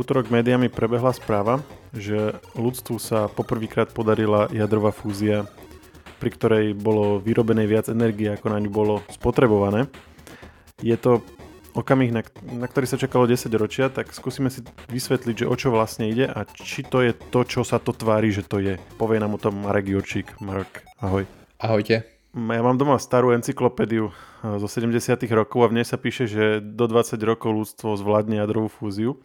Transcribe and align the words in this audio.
útorok 0.00 0.32
médiami 0.32 0.72
prebehla 0.72 1.12
správa, 1.12 1.60
že 1.92 2.40
ľudstvu 2.56 2.96
sa 2.96 3.28
poprvýkrát 3.28 3.92
podarila 3.92 4.48
jadrová 4.48 4.96
fúzia, 4.96 5.44
pri 6.16 6.32
ktorej 6.32 6.66
bolo 6.72 7.20
vyrobenej 7.20 7.68
viac 7.68 7.86
energie, 7.92 8.32
ako 8.32 8.46
na 8.48 8.58
ňu 8.64 8.70
bolo 8.72 8.94
spotrebované. 9.12 9.92
Je 10.80 10.96
to 10.96 11.20
okamih, 11.76 12.10
na, 12.10 12.24
na 12.48 12.66
ktorý 12.66 12.88
sa 12.88 12.96
čakalo 12.96 13.28
10 13.28 13.46
ročia, 13.60 13.92
tak 13.92 14.10
skúsime 14.16 14.48
si 14.48 14.64
vysvetliť, 14.88 15.44
že 15.44 15.50
o 15.50 15.54
čo 15.54 15.68
vlastne 15.70 16.08
ide 16.08 16.26
a 16.26 16.48
či 16.48 16.82
to 16.82 17.04
je 17.04 17.12
to, 17.12 17.44
čo 17.44 17.62
sa 17.62 17.78
to 17.78 17.92
tvári, 17.92 18.32
že 18.32 18.42
to 18.42 18.58
je. 18.58 18.74
Povie 18.98 19.20
nám 19.20 19.36
o 19.36 19.42
tom 19.42 19.62
Marek 19.62 19.86
Jurčík. 19.86 20.40
Marek, 20.42 20.82
ahoj. 20.98 21.28
Ahojte. 21.60 22.08
Ja 22.30 22.62
mám 22.62 22.78
doma 22.78 22.94
starú 23.02 23.34
encyklopédiu 23.34 24.10
eh, 24.10 24.56
zo 24.58 24.68
70 24.70 24.96
rokov 25.34 25.66
a 25.66 25.68
v 25.68 25.82
nej 25.82 25.86
sa 25.86 25.98
píše, 25.98 26.30
že 26.30 26.62
do 26.62 26.86
20 26.86 27.18
rokov 27.26 27.50
ľudstvo 27.50 27.98
zvládne 27.98 28.38
jadrovú 28.38 28.70
fúziu. 28.70 29.18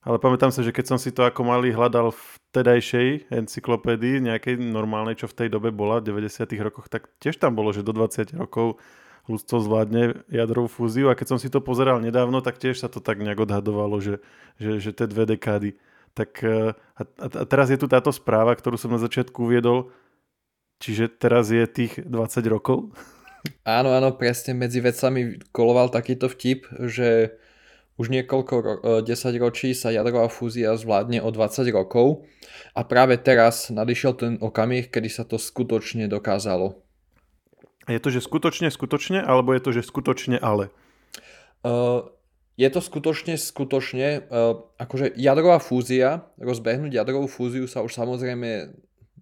Ale 0.00 0.16
pamätám 0.16 0.48
sa, 0.48 0.64
že 0.64 0.72
keď 0.72 0.96
som 0.96 0.98
si 0.98 1.12
to 1.12 1.28
ako 1.28 1.44
malý 1.44 1.76
hľadal 1.76 2.16
v 2.16 2.24
tedajšej 2.56 3.28
encyklopédii, 3.28 4.24
nejakej 4.24 4.56
normálnej, 4.56 5.20
čo 5.20 5.28
v 5.28 5.36
tej 5.44 5.48
dobe 5.52 5.68
bola, 5.68 6.00
v 6.00 6.16
90 6.16 6.48
rokoch, 6.64 6.88
tak 6.88 7.12
tiež 7.20 7.36
tam 7.36 7.52
bolo, 7.52 7.68
že 7.76 7.84
do 7.84 7.92
20 7.92 8.32
rokov 8.40 8.80
ľudstvo 9.28 9.60
zvládne 9.60 10.24
jadrovú 10.32 10.72
fúziu 10.72 11.12
a 11.12 11.18
keď 11.18 11.36
som 11.36 11.38
si 11.38 11.52
to 11.52 11.60
pozeral 11.60 12.00
nedávno, 12.00 12.40
tak 12.40 12.56
tiež 12.56 12.80
sa 12.80 12.88
to 12.88 13.04
tak 13.04 13.20
nejak 13.20 13.44
odhadovalo, 13.44 14.00
že, 14.00 14.24
že, 14.56 14.80
že 14.80 14.90
tie 14.96 15.04
dve 15.04 15.36
dekády. 15.36 15.76
Tak 16.16 16.30
eh, 16.42 16.72
a, 16.74 17.02
a 17.20 17.44
teraz 17.44 17.68
je 17.68 17.76
tu 17.76 17.84
táto 17.84 18.08
správa, 18.10 18.56
ktorú 18.56 18.80
som 18.80 18.90
na 18.90 18.98
začiatku 18.98 19.36
uviedol, 19.46 19.92
čiže 20.80 21.12
teraz 21.12 21.52
je 21.52 21.62
tých 21.68 22.00
20 22.02 22.40
rokov? 22.48 22.90
Áno, 23.64 23.92
áno, 23.92 24.16
presne 24.16 24.52
medzi 24.52 24.80
vecami 24.84 25.40
koloval 25.52 25.88
takýto 25.88 26.28
vtip, 26.28 26.68
že 26.88 27.36
už 28.00 28.08
niekoľko 28.08 28.54
ro- 28.64 28.80
10 29.04 29.04
e, 29.04 29.36
ročí 29.36 29.76
sa 29.76 29.92
jadrová 29.92 30.32
fúzia 30.32 30.72
zvládne 30.72 31.20
o 31.20 31.28
20 31.28 31.68
rokov 31.68 32.24
a 32.72 32.80
práve 32.80 33.20
teraz 33.20 33.68
nadišiel 33.68 34.12
ten 34.16 34.32
okamih, 34.40 34.88
kedy 34.88 35.12
sa 35.12 35.28
to 35.28 35.36
skutočne 35.36 36.08
dokázalo. 36.08 36.80
Je 37.84 38.00
to, 38.00 38.08
že 38.08 38.24
skutočne, 38.24 38.72
skutočne, 38.72 39.20
alebo 39.20 39.52
je 39.52 39.60
to, 39.60 39.70
že 39.76 39.82
skutočne, 39.84 40.40
ale? 40.40 40.72
Uh, 41.60 42.08
je 42.56 42.68
to 42.72 42.80
skutočne, 42.80 43.36
skutočne, 43.36 44.24
uh, 44.32 44.64
akože 44.80 45.12
jadrová 45.20 45.60
fúzia, 45.60 46.24
rozbehnúť 46.40 46.96
jadrovú 46.96 47.28
fúziu 47.28 47.68
sa 47.68 47.84
už 47.84 47.92
samozrejme 47.92 48.72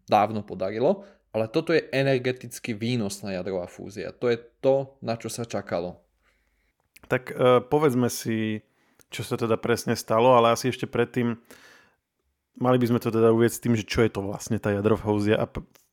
dávno 0.07 0.47
podarilo, 0.47 1.03
ale 1.35 1.51
toto 1.51 1.75
je 1.75 1.87
energeticky 1.91 2.79
výnosná 2.79 3.35
jadrová 3.35 3.67
fúzia. 3.67 4.15
To 4.23 4.31
je 4.31 4.39
to, 4.63 4.95
na 5.03 5.19
čo 5.19 5.33
sa 5.33 5.49
čakalo. 5.49 5.99
Tak 7.09 7.33
uh, 7.33 7.65
povedzme 7.65 8.13
si 8.13 8.68
čo 9.09 9.25
sa 9.25 9.41
teda 9.41 9.57
presne 9.57 9.97
stalo, 9.97 10.37
ale 10.37 10.53
asi 10.53 10.69
ešte 10.69 10.85
predtým 10.85 11.41
mali 12.61 12.77
by 12.77 12.87
sme 12.91 13.01
to 13.01 13.09
teda 13.09 13.33
uvieť 13.33 13.53
s 13.55 13.63
tým, 13.63 13.75
že 13.79 13.87
čo 13.87 14.05
je 14.05 14.11
to 14.13 14.21
vlastne 14.21 14.59
tá 14.59 14.75
jadrová 14.75 15.01
fúzia 15.01 15.37
a, 15.39 15.47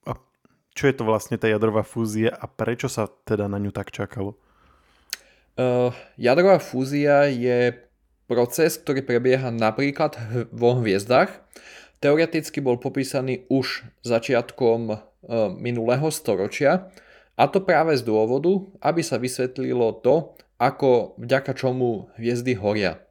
a 0.10 0.12
čo 0.76 0.84
je 0.90 0.96
to 0.98 1.04
vlastne 1.08 1.38
tá 1.40 1.48
jadrová 1.48 1.86
fúzia 1.86 2.34
a 2.34 2.46
prečo 2.50 2.90
sa 2.90 3.08
teda 3.08 3.48
na 3.48 3.62
ňu 3.62 3.72
tak 3.72 3.94
čakalo? 3.94 4.36
Uh, 5.56 5.96
jadrová 6.20 6.60
fúzia 6.60 7.32
je 7.32 7.72
proces, 8.28 8.76
ktorý 8.76 9.06
prebieha 9.06 9.54
napríklad 9.54 10.20
vo 10.52 10.76
hviezdach. 10.84 11.32
Teoreticky 12.04 12.60
bol 12.60 12.76
popísaný 12.76 13.48
už 13.48 13.88
začiatkom 14.04 14.80
uh, 14.92 15.00
minulého 15.56 16.12
storočia 16.12 16.92
a 17.40 17.48
to 17.48 17.64
práve 17.64 17.96
z 17.96 18.04
dôvodu, 18.04 18.68
aby 18.84 19.00
sa 19.00 19.16
vysvetlilo 19.16 20.04
to, 20.04 20.36
ako 20.60 21.16
vďaka 21.20 21.56
čomu 21.56 22.12
hviezdy 22.20 22.56
horia 22.60 23.05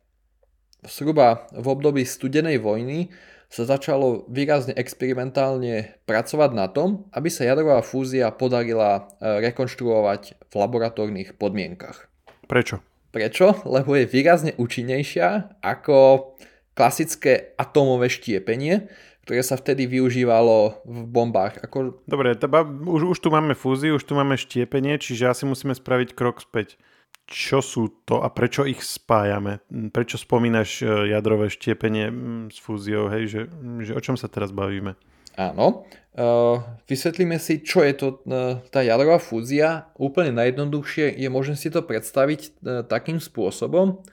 zhruba 0.89 1.49
v 1.53 1.67
období 1.69 2.05
studenej 2.05 2.61
vojny 2.61 3.13
sa 3.55 3.69
začalo 3.69 4.27
výrazne 4.27 4.75
experimentálne 4.75 5.95
pracovať 6.11 6.51
na 6.59 6.67
tom, 6.67 7.07
aby 7.15 7.31
sa 7.31 7.47
jadrová 7.47 7.85
fúzia 7.87 8.35
podarila 8.35 9.07
e, 9.21 9.43
rekonštruovať 9.47 10.51
v 10.51 10.55
laboratórnych 10.59 11.39
podmienkach. 11.39 12.11
Prečo? 12.51 12.83
Prečo? 13.15 13.63
Lebo 13.63 13.95
je 13.95 14.11
výrazne 14.11 14.53
účinnejšia 14.59 15.61
ako 15.63 16.35
klasické 16.75 17.55
atómové 17.55 18.11
štiepenie, 18.11 18.91
ktoré 19.23 19.41
sa 19.47 19.55
vtedy 19.55 19.87
využívalo 19.87 20.83
v 20.83 20.99
bombách. 21.07 21.63
Ako... 21.63 22.03
Dobre, 22.11 22.35
teba, 22.35 22.67
už, 22.67 23.15
už 23.15 23.19
tu 23.23 23.31
máme 23.31 23.55
fúziu, 23.55 23.97
už 23.97 24.05
tu 24.05 24.19
máme 24.19 24.35
štiepenie, 24.35 24.99
čiže 24.99 25.31
asi 25.31 25.47
musíme 25.47 25.79
spraviť 25.79 26.13
krok 26.13 26.43
späť 26.43 26.75
čo 27.25 27.65
sú 27.65 28.05
to 28.05 28.21
a 28.21 28.29
prečo 28.29 28.69
ich 28.69 28.85
spájame? 28.85 29.65
Prečo 29.91 30.21
spomínaš 30.21 30.85
e, 30.85 31.09
jadrové 31.09 31.49
štiepenie 31.49 32.13
s 32.53 32.61
fúziou, 32.61 33.09
hej, 33.09 33.25
že, 33.27 33.41
že 33.81 33.93
o 33.97 34.01
čom 34.01 34.21
sa 34.21 34.29
teraz 34.29 34.53
bavíme? 34.53 34.97
Áno, 35.35 35.83
uh, 36.15 36.63
vysvetlíme 36.87 37.43
si, 37.43 37.59
čo 37.67 37.83
je 37.83 37.95
to 37.99 38.23
uh, 38.23 38.63
tá 38.71 38.87
jadrová 38.87 39.19
fúzia. 39.19 39.91
Úplne 39.99 40.31
najjednoduchšie 40.31 41.11
je 41.11 41.27
možné 41.27 41.59
si 41.59 41.75
to 41.75 41.83
predstaviť 41.83 42.41
uh, 42.63 42.87
takým 42.87 43.19
spôsobom, 43.19 44.07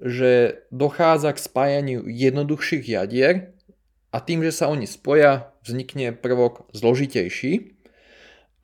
že 0.00 0.64
dochádza 0.72 1.36
k 1.36 1.44
spájaniu 1.44 2.08
jednoduchších 2.08 2.88
jadier 2.88 3.52
a 4.16 4.24
tým, 4.24 4.40
že 4.40 4.56
sa 4.56 4.72
oni 4.72 4.88
spoja, 4.88 5.52
vznikne 5.60 6.16
prvok 6.16 6.72
zložitejší 6.72 7.76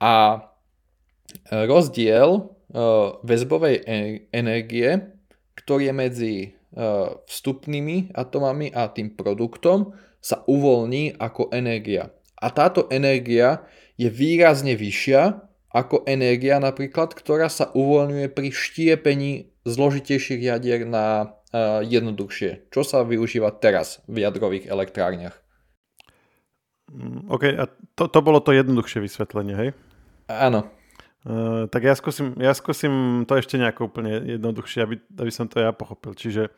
a 0.01 0.49
rozdiel 1.53 2.57
väzbovej 3.21 3.85
energie, 4.33 5.13
ktorý 5.53 5.89
je 5.89 5.95
medzi 5.95 6.33
eh, 6.43 6.51
vstupnými 7.13 8.17
atomami 8.17 8.73
a 8.73 8.89
tým 8.89 9.13
produktom, 9.13 9.93
sa 10.23 10.41
uvoľní 10.47 11.19
ako 11.19 11.51
energia. 11.51 12.09
A 12.39 12.47
táto 12.49 12.87
energia 12.87 13.67
je 13.99 14.07
výrazne 14.07 14.73
vyššia 14.79 15.43
ako 15.73 16.05
energia 16.05 16.61
napríklad, 16.61 17.11
ktorá 17.17 17.49
sa 17.49 17.73
uvoľňuje 17.73 18.27
pri 18.29 18.49
štiepení 18.53 19.31
zložitejších 19.67 20.41
jadier 20.41 20.87
na 20.87 21.37
eh, 21.53 21.85
jednoduchšie, 21.85 22.73
čo 22.73 22.81
sa 22.81 23.05
využíva 23.05 23.53
teraz 23.61 24.01
v 24.09 24.25
jadrových 24.25 24.65
elektrárniach. 24.65 25.37
Mm, 26.93 27.29
OK, 27.29 27.43
a 27.53 27.69
to, 27.97 28.09
to 28.09 28.19
bolo 28.21 28.41
to 28.41 28.53
jednoduchšie 28.53 29.01
vysvetlenie, 29.01 29.55
hej? 29.57 29.69
Áno. 30.29 30.82
Uh, 31.23 31.71
tak 31.71 31.87
ja 31.87 31.95
skúsim, 31.95 32.35
ja 32.35 32.51
skúsim 32.51 33.23
to 33.23 33.39
ešte 33.39 33.55
nejako 33.55 33.87
úplne 33.87 34.35
jednoduchšie, 34.35 34.79
aby, 34.83 34.95
aby 34.99 35.31
som 35.31 35.47
to 35.47 35.63
ja 35.63 35.71
pochopil. 35.71 36.11
Čiže, 36.11 36.51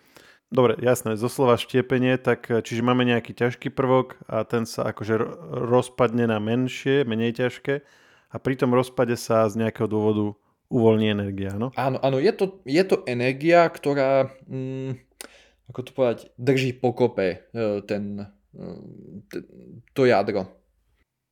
dobre, 0.50 0.74
jasné, 0.81 1.14
zo 1.14 1.30
slova 1.30 1.62
štiepenie, 1.62 2.18
tak 2.18 2.50
eh, 2.50 2.66
čiže 2.66 2.81
máme 2.81 3.06
nejaký 3.06 3.38
ťažký 3.38 3.70
prvok 3.70 4.18
a 4.26 4.42
ten 4.42 4.66
sa 4.66 4.90
akože 4.90 5.22
rozpadne 5.70 6.26
na 6.26 6.42
menšie, 6.42 7.06
menej 7.06 7.38
ťažké 7.38 7.86
a 8.34 8.36
pri 8.42 8.58
tom 8.58 8.74
rozpade 8.74 9.14
sa 9.22 9.46
z 9.46 9.62
nejakého 9.62 9.86
dôvodu 9.86 10.34
uvoľní 10.74 11.14
energia, 11.14 11.53
no? 11.53 11.70
Áno, 11.78 12.02
áno, 12.02 12.18
je 12.18 12.34
to, 12.34 12.58
je 12.66 12.82
to 12.82 13.06
energia, 13.06 13.70
ktorá, 13.70 14.34
mm, 14.50 14.97
ako 15.70 15.80
to 15.86 15.92
povedať, 15.94 16.18
drží 16.42 16.74
pokope 16.74 17.46
eh, 17.53 17.78
ten, 17.86 18.34
ten, 19.30 19.44
to 19.94 20.09
jadro. 20.09 20.50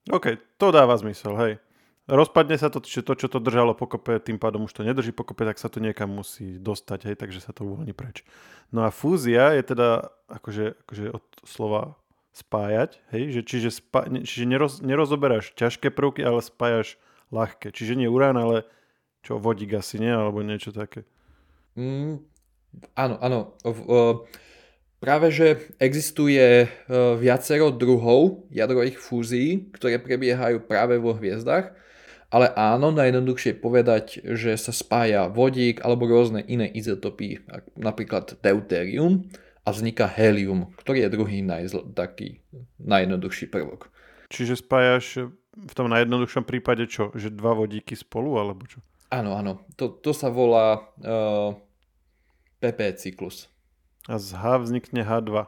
OK, 0.05 0.37
to 0.61 0.69
dáva 0.69 0.93
zmysel, 1.01 1.33
hej. 1.41 1.53
Rozpadne 2.03 2.59
sa 2.59 2.67
to, 2.67 2.83
čiže 2.83 3.07
to, 3.07 3.13
čo 3.15 3.27
to 3.31 3.39
držalo 3.39 3.71
pokope, 3.71 4.19
tým 4.19 4.35
pádom 4.35 4.67
už 4.67 4.75
to 4.75 4.83
nedrží 4.83 5.15
pokope, 5.15 5.47
tak 5.47 5.55
sa 5.55 5.71
to 5.71 5.79
niekam 5.79 6.11
musí 6.11 6.59
dostať, 6.59 6.99
hej, 7.07 7.15
takže 7.15 7.39
sa 7.39 7.55
to 7.55 7.63
uvoľní 7.63 7.95
preč. 7.95 8.27
No 8.75 8.83
a 8.83 8.91
fúzia 8.91 9.55
je 9.55 9.63
teda 9.63 10.11
akože, 10.27 10.83
akože 10.83 11.05
od 11.15 11.23
slova 11.47 11.95
spájať, 12.35 12.99
hej, 13.15 13.39
že 13.39 13.41
čiže, 13.47 13.69
spá, 13.71 14.03
čiže 14.03 14.43
neroz, 14.43 14.83
nerozoberáš 14.83 15.55
ťažké 15.55 15.95
prvky, 15.95 16.27
ale 16.27 16.43
spájaš 16.43 16.99
ľahké. 17.31 17.71
Čiže 17.71 17.95
nie 17.95 18.11
urán, 18.11 18.35
ale 18.35 18.67
čo, 19.23 19.39
vodík 19.39 19.71
asi 19.71 19.95
nie, 19.95 20.11
alebo 20.11 20.43
niečo 20.43 20.75
také. 20.75 21.07
Mm, 21.79 22.19
áno, 22.99 23.15
áno. 23.23 23.39
V, 23.63 23.79
uh, 23.87 24.13
práve, 24.99 25.31
že 25.31 25.71
existuje 25.79 26.67
uh, 26.67 27.15
viacero 27.15 27.71
druhov 27.71 28.43
jadrových 28.51 28.99
fúzií, 28.99 29.71
ktoré 29.71 30.03
prebiehajú 30.03 30.67
práve 30.67 30.99
vo 30.99 31.15
hviezdach 31.15 31.79
ale 32.33 32.49
áno, 32.57 32.89
najjednoduchšie 32.89 33.61
povedať, 33.61 34.25
že 34.25 34.57
sa 34.57 34.73
spája 34.73 35.29
vodík 35.29 35.85
alebo 35.85 36.09
rôzne 36.09 36.41
iné 36.41 36.65
izotopy, 36.65 37.45
napríklad 37.77 38.41
deutérium 38.41 39.29
a 39.61 39.69
vzniká 39.69 40.09
helium, 40.09 40.73
ktorý 40.81 41.05
je 41.05 41.13
druhý 41.13 41.39
najzl- 41.45 41.93
taký 41.93 42.41
najjednoduchší 42.81 43.53
prvok. 43.53 43.93
Čiže 44.33 44.65
spájaš 44.65 45.29
v 45.53 45.73
tom 45.77 45.93
najjednoduchšom 45.93 46.41
prípade 46.41 46.89
čo? 46.89 47.13
Že 47.13 47.37
dva 47.37 47.53
vodíky 47.53 47.93
spolu 47.93 48.41
alebo 48.41 48.65
čo? 48.65 48.81
Áno, 49.13 49.37
áno. 49.37 49.61
To, 49.77 49.93
to 49.93 50.09
sa 50.09 50.33
volá 50.33 50.81
uh, 51.05 51.53
PP 52.57 52.97
cyklus. 52.97 53.45
A 54.09 54.17
z 54.17 54.33
H 54.33 54.65
vznikne 54.65 55.05
H2. 55.05 55.45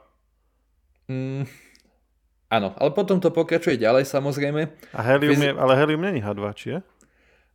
Mm, 1.10 1.50
Áno, 2.50 2.78
ale 2.78 2.90
potom 2.94 3.18
to 3.18 3.34
pokračuje 3.34 3.82
ďalej 3.82 4.06
samozrejme. 4.06 4.70
A 4.94 5.02
helium 5.02 5.40
je, 5.42 5.52
ale 5.52 5.74
helium 5.76 6.02
není 6.06 6.22
H2, 6.22 6.42
či 6.54 6.66
je? 6.76 6.80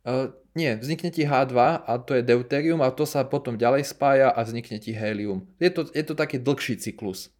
Uh, 0.01 0.33
nie, 0.51 0.75
vznikne 0.75 1.13
ti 1.13 1.23
H2 1.23 1.55
a 1.87 1.91
to 2.01 2.17
je 2.17 2.25
deuterium 2.25 2.83
a 2.83 2.91
to 2.91 3.07
sa 3.07 3.23
potom 3.23 3.55
ďalej 3.55 3.87
spája 3.87 4.33
a 4.33 4.39
vznikne 4.43 4.81
ti 4.83 4.91
helium. 4.91 5.47
Je 5.61 5.71
to, 5.71 5.87
je 5.93 6.03
to 6.03 6.17
taký 6.17 6.41
dlhší 6.41 6.75
cyklus. 6.81 7.31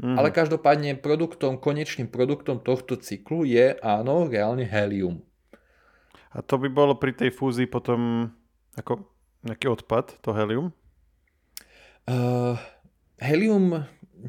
Mm. 0.00 0.16
Ale 0.16 0.32
každopádne 0.32 0.96
produktom, 0.96 1.60
konečným 1.60 2.08
produktom 2.08 2.62
tohto 2.62 2.96
cyklu 2.96 3.44
je 3.44 3.76
áno, 3.84 4.30
reálne 4.30 4.64
helium. 4.64 5.20
A 6.30 6.40
to 6.46 6.62
by 6.62 6.70
bolo 6.70 6.94
pri 6.94 7.12
tej 7.12 7.34
fúzii 7.34 7.66
potom 7.66 8.30
ako 8.78 9.02
nejaký 9.42 9.66
odpad, 9.66 10.20
to 10.22 10.30
helium? 10.32 10.70
Uh, 12.06 12.56
helium 13.20 13.84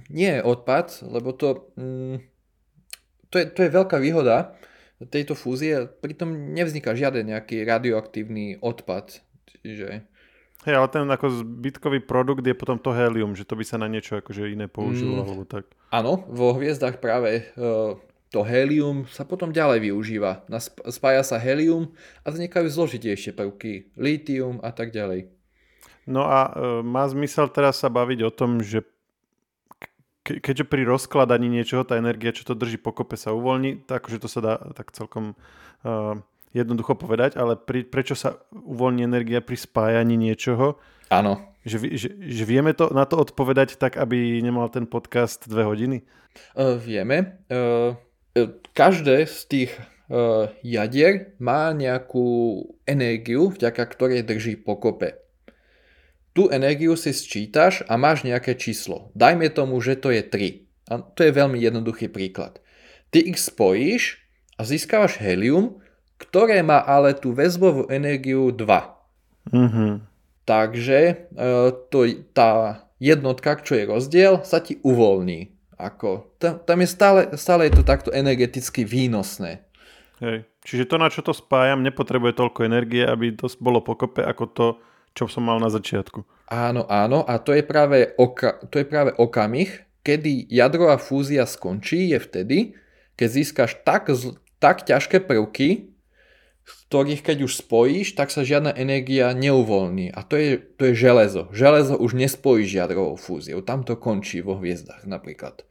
nie 0.08 0.40
je 0.40 0.42
odpad, 0.44 1.04
lebo 1.08 1.36
to, 1.36 1.72
mm, 1.76 2.31
to, 3.32 3.36
je, 3.40 3.46
to 3.50 3.60
je 3.66 3.72
veľká 3.72 3.98
výhoda 3.98 4.54
tejto 5.10 5.34
fúzie, 5.34 5.90
pritom 6.04 6.54
nevzniká 6.54 6.94
žiaden 6.94 7.34
nejaký 7.34 7.66
radioaktívny 7.66 8.62
odpad. 8.62 9.24
Čiže 9.50 10.06
Hej, 10.62 10.78
ale 10.78 10.88
ten 10.94 11.10
ako 11.10 11.42
zbytkový 11.42 12.06
produkt 12.06 12.46
je 12.46 12.54
potom 12.54 12.78
to 12.78 12.94
helium, 12.94 13.34
že 13.34 13.50
to 13.50 13.58
by 13.58 13.66
sa 13.66 13.82
na 13.82 13.90
niečo 13.90 14.22
akože 14.22 14.46
iné 14.46 14.70
použilo, 14.70 15.18
mm, 15.18 15.22
alebo 15.26 15.44
tak. 15.50 15.66
Áno, 15.90 16.22
vo 16.30 16.54
hviezdach 16.54 17.02
práve 17.02 17.50
uh, 17.58 17.98
to 18.30 18.46
helium 18.46 19.10
sa 19.10 19.26
potom 19.26 19.50
ďalej 19.50 19.90
využíva. 19.90 20.46
Spája 20.94 21.26
sa 21.26 21.42
helium 21.42 21.98
a 22.22 22.30
vznikajú 22.30 22.70
zložitejšie 22.70 23.34
prvky, 23.34 23.90
litium 23.98 24.62
a 24.62 24.70
tak 24.70 24.94
ďalej. 24.94 25.34
No 26.06 26.30
a 26.30 26.54
uh, 26.54 26.54
má 26.86 27.10
zmysel 27.10 27.50
teraz 27.50 27.82
sa 27.82 27.90
baviť 27.90 28.20
o 28.22 28.30
tom, 28.30 28.62
že 28.62 28.86
ke, 30.22 30.38
keďže 30.38 30.66
pri 30.70 30.86
rozkladaní 30.86 31.50
niečoho 31.50 31.82
tá 31.82 31.98
energia, 31.98 32.34
čo 32.34 32.46
to 32.46 32.54
drží 32.54 32.78
pokope, 32.78 33.18
sa 33.18 33.34
uvoľní, 33.34 33.86
tak 33.90 34.06
akože 34.06 34.22
to 34.22 34.30
sa 34.30 34.40
dá 34.42 34.54
tak 34.78 34.94
celkom 34.94 35.34
uh, 35.86 36.18
jednoducho 36.54 36.94
povedať, 36.94 37.36
ale 37.40 37.58
pri, 37.58 37.88
prečo 37.88 38.14
sa 38.14 38.38
uvoľní 38.54 39.06
energia 39.06 39.42
pri 39.42 39.58
spájaní 39.58 40.16
niečoho? 40.16 40.78
Áno. 41.10 41.42
Že, 41.62 41.94
že, 41.94 42.10
že 42.18 42.44
vieme 42.46 42.74
to, 42.74 42.90
na 42.90 43.06
to 43.06 43.22
odpovedať 43.22 43.78
tak, 43.78 43.98
aby 43.98 44.42
nemal 44.42 44.70
ten 44.74 44.90
podcast 44.90 45.46
dve 45.46 45.66
hodiny? 45.66 45.98
Uh, 46.58 46.78
vieme. 46.78 47.42
Uh, 47.52 47.98
každé 48.72 49.28
z 49.28 49.40
tých 49.46 49.72
uh, 50.08 50.48
jadier 50.64 51.36
má 51.38 51.76
nejakú 51.76 52.64
energiu, 52.88 53.52
vďaka 53.52 53.84
ktorej 53.92 54.26
drží 54.26 54.58
pokope. 54.64 55.22
Tu 56.32 56.48
energiu 56.48 56.96
si 56.96 57.12
sčítaš 57.12 57.84
a 57.92 58.00
máš 58.00 58.24
nejaké 58.24 58.56
číslo. 58.56 59.12
Dajme 59.14 59.52
tomu, 59.52 59.84
že 59.84 60.00
to 60.00 60.16
je 60.16 60.24
3. 60.24 60.92
A 60.92 60.94
to 61.04 61.28
je 61.28 61.32
veľmi 61.32 61.60
jednoduchý 61.60 62.08
príklad. 62.08 62.64
Ty 63.12 63.20
ich 63.20 63.40
spojíš 63.40 64.24
a 64.56 64.64
získavaš 64.64 65.20
helium, 65.20 65.84
ktoré 66.16 66.64
má 66.64 66.80
ale 66.80 67.12
tú 67.12 67.36
väzbovú 67.36 67.92
energiu 67.92 68.56
2. 68.56 68.64
Mm-hmm. 69.52 69.92
Takže 70.48 71.00
e, 71.02 71.14
to, 71.92 72.00
tá 72.32 72.84
jednotka, 73.02 73.58
čo 73.60 73.76
je 73.76 73.90
rozdiel, 73.90 74.34
sa 74.46 74.62
ti 74.62 74.78
uvoľní. 74.86 75.52
Ako, 75.82 76.38
tam, 76.38 76.62
tam 76.62 76.78
je 76.86 76.88
stále, 76.88 77.22
stále 77.42 77.66
je 77.68 77.82
to 77.82 77.84
takto 77.84 78.14
energeticky 78.14 78.86
výnosné. 78.86 79.66
Hej. 80.22 80.46
Čiže 80.62 80.86
to, 80.86 80.96
na 81.02 81.10
čo 81.10 81.26
to 81.26 81.34
spájam, 81.34 81.82
nepotrebuje 81.82 82.38
toľko 82.38 82.70
energie, 82.70 83.02
aby 83.02 83.34
to 83.34 83.50
bolo 83.58 83.82
pokope 83.82 84.22
ako 84.22 84.46
to, 84.54 84.68
čo 85.16 85.28
som 85.28 85.44
mal 85.44 85.60
na 85.60 85.72
začiatku. 85.72 86.24
Áno, 86.52 86.84
áno, 86.92 87.24
a 87.24 87.40
to 87.40 87.56
je 87.56 87.64
práve, 87.64 88.12
oka, 88.20 88.60
to 88.68 88.84
je 88.84 88.86
práve 88.88 89.16
okamih, 89.16 89.88
kedy 90.04 90.52
jadrová 90.52 91.00
fúzia 91.00 91.48
skončí, 91.48 92.12
je 92.12 92.20
vtedy, 92.20 92.58
keď 93.16 93.28
získaš 93.32 93.72
tak, 93.88 94.12
tak 94.60 94.84
ťažké 94.84 95.24
prvky, 95.24 95.92
ktorých 96.62 97.24
keď 97.24 97.38
už 97.48 97.64
spojíš, 97.64 98.14
tak 98.20 98.30
sa 98.30 98.44
žiadna 98.44 98.76
energia 98.76 99.32
neuvoľní. 99.32 100.12
A 100.12 100.22
to 100.24 100.36
je, 100.38 100.60
to 100.60 100.92
je 100.92 100.94
železo. 100.94 101.48
Železo 101.52 101.98
už 101.98 102.16
nespojíš 102.16 102.84
jadrovou 102.84 103.16
fúziou. 103.16 103.64
Tam 103.64 103.84
to 103.88 103.98
končí 103.98 104.44
vo 104.44 104.60
hviezdach 104.60 105.04
napríklad. 105.08 105.64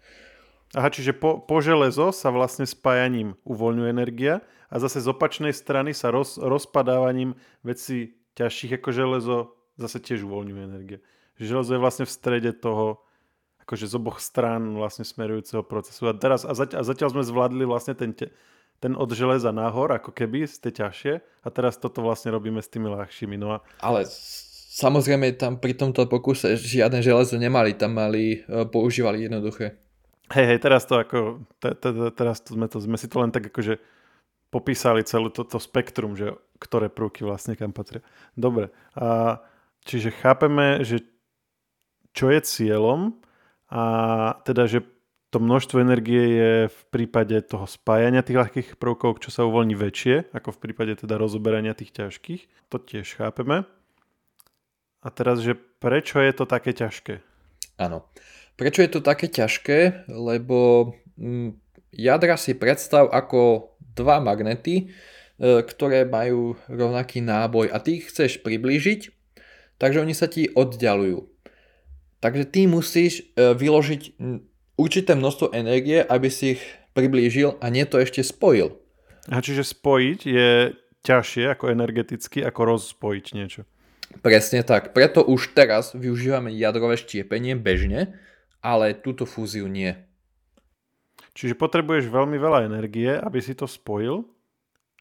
Aha, 0.71 0.87
čiže 0.87 1.13
po, 1.19 1.43
po 1.43 1.59
železo 1.59 2.15
sa 2.15 2.31
vlastne 2.31 2.63
spájaním 2.63 3.35
uvoľňuje 3.43 3.91
energia 3.91 4.39
a 4.71 4.79
zase 4.79 5.03
z 5.03 5.11
opačnej 5.11 5.51
strany 5.51 5.91
sa 5.91 6.15
roz, 6.15 6.39
rozpadávaním 6.39 7.35
veci 7.67 8.20
ťažších 8.41 8.81
ako 8.81 8.89
železo 8.91 9.37
zase 9.77 10.01
tiež 10.01 10.25
uvoľňuje 10.25 10.63
energia. 10.65 10.99
Železo 11.37 11.77
je 11.77 11.81
vlastne 11.81 12.05
v 12.09 12.13
strede 12.13 12.53
toho, 12.57 13.05
akože 13.65 13.89
z 13.89 13.95
oboch 13.97 14.21
strán 14.21 14.77
vlastne 14.77 15.05
smerujúceho 15.05 15.65
procesu. 15.65 16.09
A 16.09 16.17
teraz 16.17 16.49
a 16.49 16.57
zatiaľ, 16.57 16.79
a 16.81 16.85
zatiaľ 16.85 17.09
sme 17.17 17.23
zvládli 17.25 17.65
vlastne 17.65 17.97
ten, 17.97 18.13
te, 18.13 18.33
ten 18.81 18.97
od 18.97 19.09
železa 19.13 19.53
nahor, 19.53 19.93
ako 19.93 20.13
keby 20.13 20.49
ste 20.49 20.73
ťažšie 20.73 21.21
a 21.21 21.49
teraz 21.53 21.77
toto 21.77 22.05
vlastne 22.05 22.33
robíme 22.33 22.61
s 22.61 22.69
tými 22.69 22.89
ľahšími. 22.93 23.37
No 23.41 23.57
a... 23.57 23.59
Ale 23.81 24.05
samozrejme 24.75 25.37
tam 25.37 25.61
pri 25.61 25.77
tomto 25.77 26.05
pokuse 26.09 26.57
žiadne 26.57 27.01
železo 27.01 27.41
nemali, 27.41 27.77
tam 27.77 27.97
mali, 27.97 28.45
e, 28.45 28.65
používali 28.69 29.29
jednoduché. 29.29 29.81
Hej, 30.31 30.47
hej, 30.47 30.59
teraz 30.63 30.87
to 30.87 30.95
ako, 31.01 31.43
te, 31.59 31.75
te, 31.75 31.91
teraz 32.15 32.39
to 32.39 32.55
sme, 32.55 32.67
to, 32.71 32.79
sme 32.79 32.97
si 33.01 33.11
to 33.11 33.19
len 33.19 33.35
tak 33.35 33.51
akože 33.51 33.83
popísali 34.51 35.07
celé 35.07 35.31
toto 35.31 35.63
spektrum, 35.63 36.19
že 36.19 36.35
ktoré 36.61 36.93
prvky 36.93 37.25
vlastne 37.25 37.57
kam 37.57 37.73
patria. 37.73 38.05
Dobre, 38.37 38.75
a 38.99 39.41
čiže 39.87 40.13
chápeme, 40.13 40.85
že 40.85 41.07
čo 42.13 42.29
je 42.29 42.43
cieľom 42.43 43.17
a 43.71 43.83
teda, 44.43 44.67
že 44.67 44.83
to 45.31 45.39
množstvo 45.39 45.79
energie 45.79 46.25
je 46.43 46.53
v 46.67 46.81
prípade 46.91 47.39
toho 47.47 47.63
spájania 47.63 48.27
tých 48.27 48.43
ľahkých 48.43 48.69
prvkov, 48.83 49.23
čo 49.23 49.31
sa 49.31 49.47
uvoľní 49.47 49.79
väčšie, 49.79 50.35
ako 50.35 50.59
v 50.59 50.63
prípade 50.67 50.99
teda 50.99 51.15
rozoberania 51.23 51.71
tých 51.71 51.95
ťažkých. 51.95 52.67
To 52.75 52.83
tiež 52.83 53.15
chápeme. 53.15 53.63
A 55.01 55.09
teraz, 55.15 55.39
že 55.39 55.55
prečo 55.55 56.19
je 56.19 56.35
to 56.35 56.51
také 56.51 56.75
ťažké? 56.75 57.23
Áno. 57.79 58.11
Prečo 58.59 58.83
je 58.83 58.91
to 58.91 59.01
také 59.01 59.31
ťažké? 59.31 60.11
Lebo 60.11 60.93
mm, 61.15 61.55
jadra 61.95 62.35
si 62.35 62.59
predstav 62.59 63.07
ako 63.15 63.70
dva 63.97 64.23
magnety, 64.23 64.75
e, 64.77 64.85
ktoré 65.63 66.07
majú 66.07 66.59
rovnaký 66.67 67.25
náboj 67.25 67.73
a 67.73 67.79
ty 67.83 68.01
ich 68.01 68.11
chceš 68.11 68.43
priblížiť, 68.45 69.11
takže 69.81 70.03
oni 70.03 70.15
sa 70.15 70.27
ti 70.29 70.51
oddialujú. 70.51 71.27
Takže 72.21 72.45
ty 72.49 72.69
musíš 72.69 73.25
e, 73.35 73.57
vyložiť 73.57 74.21
určité 74.77 75.13
množstvo 75.17 75.53
energie, 75.57 76.05
aby 76.05 76.29
si 76.29 76.57
ich 76.57 76.63
priblížil 76.93 77.57
a 77.61 77.69
nie 77.73 77.85
to 77.85 78.01
ešte 78.01 78.21
spojil. 78.21 78.77
A 79.29 79.41
čiže 79.45 79.63
spojiť 79.63 80.21
je 80.25 80.51
ťažšie 81.05 81.45
ako 81.53 81.73
energeticky, 81.73 82.45
ako 82.45 82.77
rozspojiť 82.77 83.27
niečo. 83.37 83.63
Presne 84.21 84.67
tak. 84.67 84.91
Preto 84.91 85.23
už 85.23 85.55
teraz 85.55 85.95
využívame 85.95 86.51
jadrové 86.51 86.99
štiepenie 86.99 87.55
bežne, 87.55 88.19
ale 88.59 88.93
túto 88.93 89.23
fúziu 89.23 89.71
nie. 89.71 89.95
Čiže 91.35 91.59
potrebuješ 91.59 92.11
veľmi 92.11 92.37
veľa 92.37 92.67
energie, 92.67 93.15
aby 93.15 93.39
si 93.39 93.55
to 93.55 93.71
spojil 93.71 94.27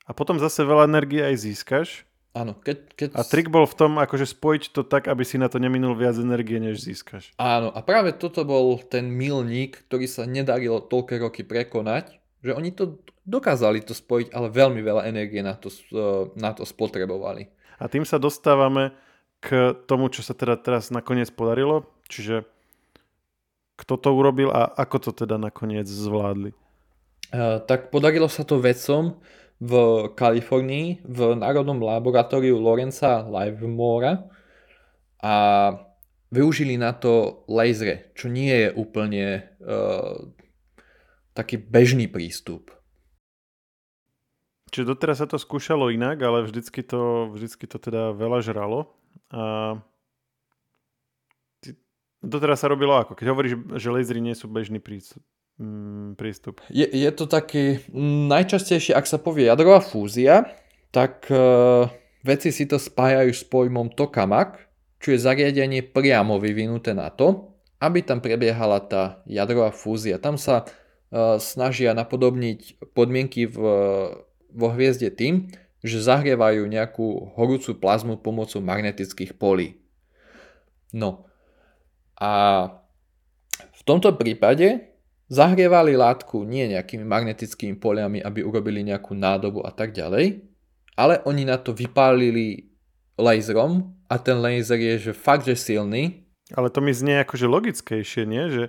a 0.05 0.11
potom 0.13 0.37
zase 0.37 0.61
veľa 0.65 0.89
energie 0.89 1.21
aj 1.21 1.35
získaš 1.41 2.09
Áno. 2.37 2.53
Keď, 2.53 2.77
keď... 2.93 3.07
A 3.17 3.25
trik 3.25 3.49
bol 3.49 3.65
v 3.65 3.73
tom, 3.73 3.97
akože 3.97 4.29
spojiť 4.29 4.63
to 4.69 4.85
tak, 4.85 5.09
aby 5.09 5.25
si 5.25 5.41
na 5.41 5.49
to 5.49 5.57
neminul 5.57 5.97
viac 5.97 6.13
energie, 6.21 6.61
než 6.61 6.85
získaš. 6.85 7.33
Áno, 7.41 7.73
a 7.73 7.81
práve 7.81 8.13
toto 8.13 8.45
bol 8.45 8.77
ten 8.85 9.09
milník, 9.09 9.89
ktorý 9.89 10.05
sa 10.05 10.29
nedarilo 10.29 10.77
toľké 10.77 11.17
roky 11.17 11.41
prekonať, 11.41 12.21
že 12.45 12.53
oni 12.53 12.69
to 12.69 13.01
dokázali 13.25 13.81
to 13.81 13.97
spojiť, 13.97 14.29
ale 14.29 14.53
veľmi 14.53 14.81
veľa 14.81 15.09
energie 15.09 15.41
na 15.41 15.57
to, 15.57 15.73
e, 15.73 16.29
na 16.37 16.53
to 16.53 16.69
spotrebovali. 16.69 17.49
A 17.81 17.89
tým 17.89 18.05
sa 18.05 18.21
dostávame 18.21 18.93
k 19.41 19.73
tomu, 19.89 20.13
čo 20.13 20.21
sa 20.21 20.37
teda 20.37 20.59
teraz 20.59 20.93
nakoniec 20.93 21.33
podarilo, 21.33 21.89
čiže 22.11 22.45
kto 23.79 23.95
to 23.95 24.11
urobil 24.11 24.51
a 24.51 24.67
ako 24.75 25.09
to 25.09 25.11
teda 25.23 25.39
nakoniec 25.39 25.87
zvládli? 25.87 26.51
Uh, 27.31 27.63
tak 27.63 27.93
podarilo 27.93 28.27
sa 28.27 28.43
to 28.43 28.59
vedcom, 28.59 29.15
v 29.59 29.73
Kalifornii 30.15 31.03
v 31.03 31.19
Národnom 31.35 31.83
laboratóriu 31.83 32.55
Lorenza 32.55 33.27
Livemora 33.27 34.23
a 35.19 35.35
využili 36.31 36.79
na 36.79 36.95
to 36.95 37.43
lasery, 37.51 38.07
čo 38.15 38.31
nie 38.31 38.47
je 38.47 38.69
úplne 38.71 39.51
uh, 39.59 40.15
taký 41.35 41.59
bežný 41.59 42.07
prístup. 42.07 42.71
Čiže 44.71 44.95
doteraz 44.95 45.19
sa 45.19 45.27
to 45.27 45.35
skúšalo 45.35 45.91
inak, 45.91 46.21
ale 46.23 46.45
vždycky 46.47 46.85
to, 46.85 47.33
vždycky 47.35 47.67
to 47.67 47.81
teda 47.81 48.15
veľa 48.15 48.39
žralo. 48.45 48.95
A 49.33 49.75
doteraz 52.23 52.61
sa 52.63 52.71
robilo 52.71 52.95
ako? 52.95 53.15
Keď 53.15 53.27
hovoríš, 53.31 53.53
že 53.79 53.89
lasery 53.91 54.19
nie 54.19 54.35
sú 54.35 54.51
bežný 54.51 54.83
prístup, 54.83 55.23
mm, 55.59 56.19
prístup? 56.19 56.59
Je, 56.67 56.85
je 56.85 57.11
to 57.15 57.25
taký, 57.25 57.79
mm, 57.91 58.27
najčastejšie, 58.27 58.95
ak 58.95 59.07
sa 59.07 59.17
povie 59.19 59.47
jadrová 59.47 59.79
fúzia, 59.79 60.51
tak 60.91 61.29
uh, 61.31 61.87
veci 62.25 62.51
si 62.51 62.67
to 62.67 62.81
spájajú 62.81 63.31
s 63.31 63.43
pojmom 63.47 63.93
tokamak, 63.93 64.67
čo 64.99 65.15
je 65.15 65.23
zariadenie 65.23 65.85
priamo 65.85 66.41
vyvinuté 66.41 66.91
na 66.91 67.07
to, 67.07 67.55
aby 67.79 68.03
tam 68.03 68.19
prebiehala 68.19 68.83
tá 68.83 69.23
jadrová 69.23 69.71
fúzia. 69.71 70.19
Tam 70.19 70.35
sa 70.35 70.67
uh, 70.67 71.39
snažia 71.39 71.95
napodobniť 71.95 72.91
podmienky 72.91 73.47
v, 73.47 73.57
vo 74.51 74.67
hviezde 74.75 75.07
tým, 75.13 75.47
že 75.79 76.03
zahrievajú 76.03 76.67
nejakú 76.67 77.39
horúcu 77.39 77.79
plazmu 77.79 78.19
pomocou 78.19 78.59
magnetických 78.59 79.39
polí. 79.39 79.79
No 80.91 81.28
a 82.19 82.31
v 83.55 83.81
tomto 83.87 84.13
prípade 84.19 84.91
zahrievali 85.31 85.95
látku 85.95 86.43
nie 86.43 86.67
nejakými 86.67 87.07
magnetickými 87.07 87.79
poliami, 87.79 88.19
aby 88.19 88.43
urobili 88.43 88.83
nejakú 88.83 89.15
nádobu 89.15 89.63
a 89.63 89.71
tak 89.71 89.95
ďalej, 89.95 90.43
ale 90.99 91.23
oni 91.23 91.47
na 91.47 91.55
to 91.55 91.71
vypálili 91.71 92.69
laserom 93.15 93.95
a 94.11 94.19
ten 94.19 94.41
laser 94.41 94.79
je 94.79 95.11
že 95.11 95.13
fakt, 95.15 95.47
že 95.47 95.55
silný. 95.55 96.27
Ale 96.51 96.73
to 96.73 96.81
mi 96.81 96.91
znie 96.91 97.21
akože 97.21 97.45
logickejšie, 97.45 98.25
nie? 98.25 98.49
Že 98.49 98.63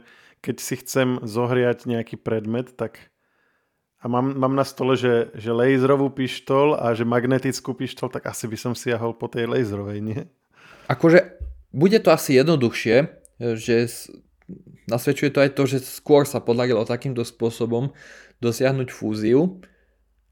keď 0.45 0.57
si 0.61 0.75
chcem 0.79 1.09
zohriať 1.25 1.89
nejaký 1.89 2.21
predmet, 2.21 2.77
tak 2.77 3.11
a 4.01 4.09
mám, 4.09 4.33
mám 4.33 4.57
na 4.57 4.65
stole, 4.65 4.97
že, 4.97 5.29
že 5.37 5.53
laserovú 5.53 6.09
pištol 6.09 6.73
a 6.73 6.97
že 6.97 7.05
magnetickú 7.05 7.77
pištol, 7.77 8.09
tak 8.09 8.33
asi 8.33 8.49
by 8.49 8.57
som 8.57 8.73
siahol 8.73 9.13
po 9.13 9.29
tej 9.29 9.45
laserovej, 9.45 10.01
nie? 10.01 10.21
Akože 10.89 11.37
bude 11.69 12.01
to 12.01 12.09
asi 12.09 12.41
jednoduchšie, 12.41 13.20
že 13.41 13.89
nasvedčuje 14.87 15.33
to 15.33 15.41
aj 15.41 15.51
to, 15.57 15.63
že 15.65 15.79
skôr 15.81 16.29
sa 16.29 16.45
podarilo 16.45 16.85
takýmto 16.85 17.25
spôsobom 17.25 17.97
dosiahnuť 18.45 18.89
fúziu. 18.93 19.65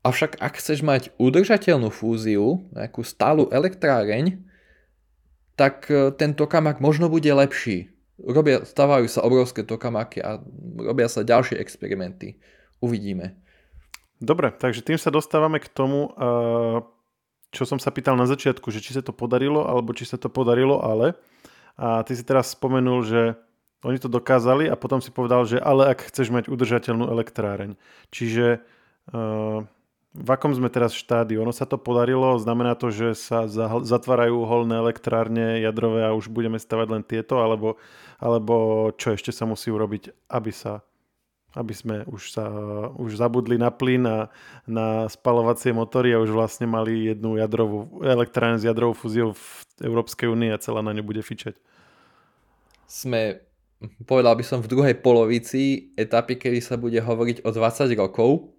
Avšak 0.05 0.39
ak 0.39 0.61
chceš 0.61 0.85
mať 0.85 1.11
udržateľnú 1.17 1.89
fúziu, 1.89 2.69
nejakú 2.77 3.03
stálu 3.03 3.49
elektráreň, 3.51 4.39
tak 5.59 5.91
e, 5.91 6.15
ten 6.15 6.37
tokamak 6.39 6.79
možno 6.79 7.11
bude 7.11 7.29
lepší. 7.29 7.91
Robia, 8.19 8.63
stávajú 8.63 9.11
sa 9.11 9.27
obrovské 9.27 9.67
tokamaky 9.67 10.23
a 10.23 10.43
robia 10.79 11.11
sa 11.11 11.27
ďalšie 11.27 11.59
experimenty. 11.59 12.39
Uvidíme. 12.79 13.39
Dobre, 14.19 14.51
takže 14.51 14.83
tým 14.83 14.99
sa 14.99 15.15
dostávame 15.15 15.63
k 15.63 15.71
tomu, 15.71 16.11
čo 17.55 17.63
som 17.63 17.79
sa 17.79 17.95
pýtal 17.95 18.19
na 18.19 18.27
začiatku, 18.27 18.75
že 18.75 18.83
či 18.83 18.91
sa 18.99 19.03
to 19.07 19.15
podarilo, 19.15 19.63
alebo 19.63 19.95
či 19.95 20.03
sa 20.03 20.19
to 20.19 20.27
podarilo, 20.27 20.83
ale. 20.83 21.15
A 21.79 22.03
ty 22.03 22.19
si 22.19 22.27
teraz 22.27 22.53
spomenul, 22.53 23.07
že 23.07 23.23
oni 23.87 24.03
to 24.03 24.11
dokázali 24.11 24.67
a 24.67 24.75
potom 24.75 24.99
si 24.99 25.15
povedal, 25.15 25.47
že 25.47 25.63
ale 25.63 25.95
ak 25.95 26.11
chceš 26.11 26.35
mať 26.35 26.51
udržateľnú 26.51 27.07
elektráreň. 27.07 27.79
Čiže 28.11 28.67
v 30.19 30.29
akom 30.35 30.51
sme 30.51 30.67
teraz 30.67 30.99
štádiu? 30.99 31.47
Ono 31.47 31.55
sa 31.55 31.63
to 31.63 31.79
podarilo, 31.79 32.35
znamená 32.43 32.75
to, 32.75 32.91
že 32.91 33.15
sa 33.15 33.47
zatvárajú 33.87 34.43
holné 34.43 34.83
elektrárne 34.83 35.63
jadrové 35.63 36.03
a 36.03 36.17
už 36.17 36.27
budeme 36.27 36.59
stavať 36.59 36.87
len 36.91 37.03
tieto, 37.07 37.39
alebo, 37.39 37.79
alebo 38.19 38.91
čo 38.99 39.15
ešte 39.15 39.31
sa 39.31 39.47
musí 39.47 39.71
urobiť, 39.71 40.11
aby 40.27 40.51
sa 40.51 40.83
aby 41.57 41.73
sme 41.73 41.97
už 42.05 42.37
sa 42.37 42.45
už 42.93 43.17
zabudli 43.17 43.57
na 43.57 43.73
plyn 43.73 44.05
a 44.05 44.19
na 44.69 45.09
spalovacie 45.09 45.73
motory 45.73 46.13
a 46.13 46.21
už 46.21 46.29
vlastne 46.29 46.69
mali 46.69 47.09
jednu 47.09 47.41
jadrovú 47.41 48.05
elektrárnu 48.05 48.61
s 48.61 48.69
jadrovou 48.69 48.93
fúziou 48.93 49.33
v 49.33 49.43
Európskej 49.81 50.29
únii 50.29 50.53
a 50.53 50.61
celá 50.61 50.85
na 50.85 50.93
ňu 50.93 51.03
bude 51.09 51.25
fičať. 51.25 51.57
Sme, 52.89 53.45
povedal 54.09 54.33
by 54.35 54.45
som, 54.45 54.65
v 54.65 54.73
druhej 54.73 54.97
polovici 54.99 55.93
etapy, 55.95 56.41
kedy 56.41 56.65
sa 56.65 56.81
bude 56.81 56.99
hovoriť 56.99 57.45
o 57.45 57.53
20 57.53 57.93
rokov, 58.01 58.57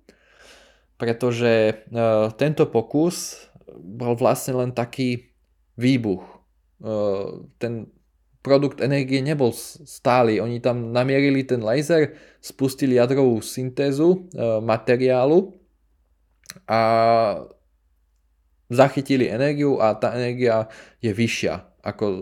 pretože 1.02 1.84
uh, 1.90 2.30
tento 2.38 2.70
pokus 2.70 3.50
bol 3.74 4.14
vlastne 4.14 4.62
len 4.62 4.72
taký 4.72 5.34
výbuch. 5.76 6.22
Uh, 6.80 7.50
ten 7.58 7.90
produkt 8.40 8.80
energie 8.80 9.20
nebol 9.20 9.52
stály. 9.54 10.40
Oni 10.40 10.64
tam 10.64 10.96
namierili 10.96 11.44
ten 11.44 11.60
laser, 11.60 12.16
spustili 12.40 12.96
jadrovú 12.96 13.44
syntézu 13.44 14.32
e, 14.32 14.48
materiálu 14.64 15.60
a 16.66 16.82
zachytili 18.72 19.28
energiu 19.28 19.78
a 19.84 19.94
tá 19.98 20.16
energia 20.16 20.72
je 21.04 21.12
vyššia, 21.12 21.84
ako 21.84 22.06
e, 22.08 22.20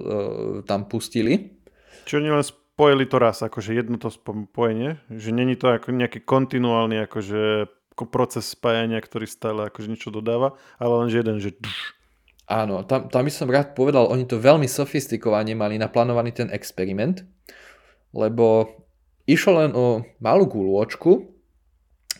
tam 0.66 0.90
pustili. 0.90 1.57
Čiže 2.06 2.20
oni 2.22 2.30
len 2.30 2.46
spojili 2.46 3.06
to 3.10 3.18
raz, 3.18 3.42
akože 3.42 3.74
jedno 3.74 3.98
to 3.98 4.14
spojenie, 4.14 5.02
že 5.10 5.34
není 5.34 5.58
to 5.58 5.74
ako 5.74 5.96
nejaký 5.96 6.22
kontinuálny 6.22 7.02
akože 7.10 7.72
proces 8.14 8.54
spájania, 8.54 9.02
ktorý 9.02 9.26
stále 9.26 9.74
akože 9.74 9.90
niečo 9.90 10.14
dodáva, 10.14 10.54
ale 10.78 10.94
len 11.02 11.08
že 11.10 11.18
jeden, 11.26 11.38
že 11.42 11.58
Áno, 12.48 12.88
tam, 12.88 13.12
tam 13.12 13.28
by 13.28 13.32
som 13.34 13.52
rád 13.52 13.76
povedal, 13.76 14.08
oni 14.08 14.24
to 14.24 14.40
veľmi 14.40 14.72
sofistikovane 14.72 15.52
mali 15.52 15.76
naplánovaný 15.76 16.32
ten 16.32 16.48
experiment, 16.56 17.28
lebo 18.16 18.72
išlo 19.28 19.68
len 19.68 19.72
o 19.76 20.08
malú 20.24 20.48
gulôčku, 20.48 21.28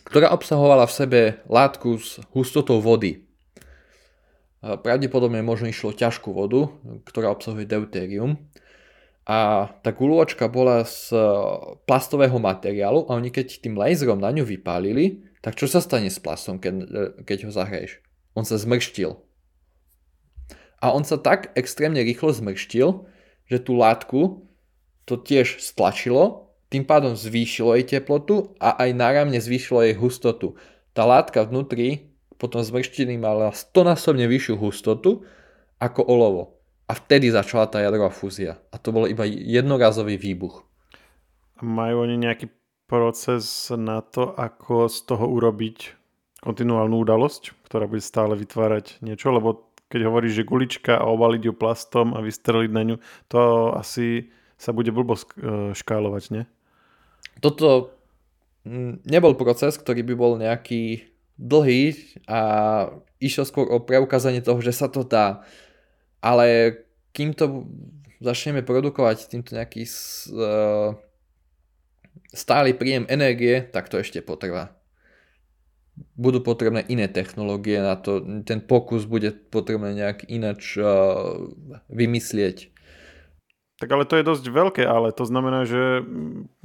ktorá 0.04 0.28
obsahovala 0.36 0.84
v 0.84 0.92
sebe 0.92 1.20
látku 1.48 1.96
s 1.96 2.20
hustotou 2.36 2.84
vody. 2.84 3.24
Pravdepodobne 4.60 5.40
možno 5.40 5.72
išlo 5.72 5.96
ťažkú 5.96 6.28
vodu, 6.36 6.68
ktorá 7.08 7.32
obsahuje 7.32 7.64
deutérium. 7.64 8.36
A 9.28 9.68
tá 9.84 9.92
gulôčka 9.92 10.48
bola 10.48 10.88
z 10.88 11.12
plastového 11.84 12.40
materiálu 12.40 13.04
a 13.12 13.20
oni 13.20 13.28
keď 13.28 13.60
tým 13.60 13.76
laserom 13.76 14.16
na 14.16 14.32
ňu 14.32 14.48
vypálili, 14.48 15.20
tak 15.44 15.54
čo 15.54 15.68
sa 15.68 15.84
stane 15.84 16.08
s 16.08 16.16
plastom, 16.16 16.56
keď, 16.56 16.74
keď 17.28 17.38
ho 17.44 17.50
zahreješ? 17.52 18.00
On 18.32 18.42
sa 18.48 18.56
zmrštil 18.56 19.20
a 20.78 20.94
on 20.94 21.02
sa 21.02 21.18
tak 21.18 21.50
extrémne 21.58 21.98
rýchlo 22.02 22.30
zmrštil, 22.30 23.06
že 23.50 23.58
tú 23.58 23.74
látku 23.74 24.46
to 25.08 25.18
tiež 25.18 25.58
stlačilo, 25.58 26.54
tým 26.68 26.84
pádom 26.84 27.16
zvýšilo 27.16 27.74
jej 27.80 27.98
teplotu 27.98 28.54
a 28.60 28.76
aj 28.76 28.90
náramne 28.92 29.40
zvýšilo 29.40 29.82
jej 29.88 29.96
hustotu. 29.96 30.54
Tá 30.92 31.08
látka 31.08 31.42
vnútri 31.42 32.12
potom 32.36 32.62
zmrštení 32.62 33.18
mala 33.18 33.50
100 33.50 33.88
násobne 33.88 34.28
vyššiu 34.30 34.54
hustotu 34.60 35.26
ako 35.82 36.00
olovo. 36.06 36.57
A 36.88 36.92
vtedy 36.96 37.28
začala 37.28 37.68
tá 37.68 37.84
jadrová 37.84 38.08
fúzia. 38.08 38.56
A 38.72 38.80
to 38.80 38.96
bol 38.96 39.04
iba 39.04 39.28
jednorazový 39.28 40.16
výbuch. 40.16 40.64
Majú 41.60 42.08
oni 42.08 42.16
nejaký 42.16 42.48
proces 42.88 43.68
na 43.76 44.00
to, 44.00 44.32
ako 44.32 44.88
z 44.88 44.98
toho 45.04 45.28
urobiť 45.28 45.92
kontinuálnu 46.40 47.04
udalosť, 47.04 47.52
ktorá 47.68 47.84
bude 47.84 48.00
stále 48.00 48.32
vytvárať 48.38 49.04
niečo, 49.04 49.28
lebo 49.34 49.68
keď 49.92 50.00
hovoríš, 50.08 50.40
že 50.40 50.48
gulička 50.48 50.96
a 50.96 51.08
obaliť 51.08 51.42
ju 51.48 51.52
plastom 51.52 52.16
a 52.16 52.24
vystreliť 52.24 52.70
na 52.72 52.82
ňu, 52.88 52.96
to 53.28 53.72
asi 53.76 54.32
sa 54.56 54.72
bude 54.72 54.88
blbo 54.92 55.16
e, 55.16 55.24
škálovať, 55.72 56.24
nie? 56.32 56.44
Toto 57.38 57.98
nebol 59.06 59.32
proces, 59.38 59.78
ktorý 59.80 60.04
by 60.04 60.14
bol 60.18 60.32
nejaký 60.36 61.08
dlhý 61.38 61.94
a 62.26 62.40
išiel 63.22 63.46
skôr 63.46 63.70
o 63.70 63.78
preukázanie 63.80 64.42
toho, 64.42 64.58
že 64.60 64.74
sa 64.74 64.90
to 64.90 65.06
dá. 65.06 65.46
Ale 66.18 66.74
kým 67.14 67.34
to 67.34 67.66
začneme 68.18 68.66
produkovať 68.66 69.30
týmto 69.30 69.54
nejaký 69.54 69.86
e, 69.86 69.90
stály 72.34 72.74
príjem 72.74 73.06
energie, 73.06 73.62
tak 73.62 73.86
to 73.86 74.02
ešte 74.02 74.22
potrvá 74.22 74.78
budú 76.14 76.42
potrebné 76.42 76.84
iné 76.86 77.06
technológie 77.10 77.82
na 77.82 77.98
to, 77.98 78.22
ten 78.46 78.62
pokus 78.62 79.06
bude 79.06 79.34
potrebné 79.50 79.94
nejak 79.94 80.26
inač 80.30 80.78
uh, 80.78 81.50
vymyslieť. 81.90 82.70
Tak 83.78 83.88
ale 83.94 84.02
to 84.10 84.18
je 84.18 84.26
dosť 84.26 84.44
veľké, 84.50 84.82
ale 84.82 85.14
to 85.14 85.22
znamená, 85.22 85.62
že 85.62 86.02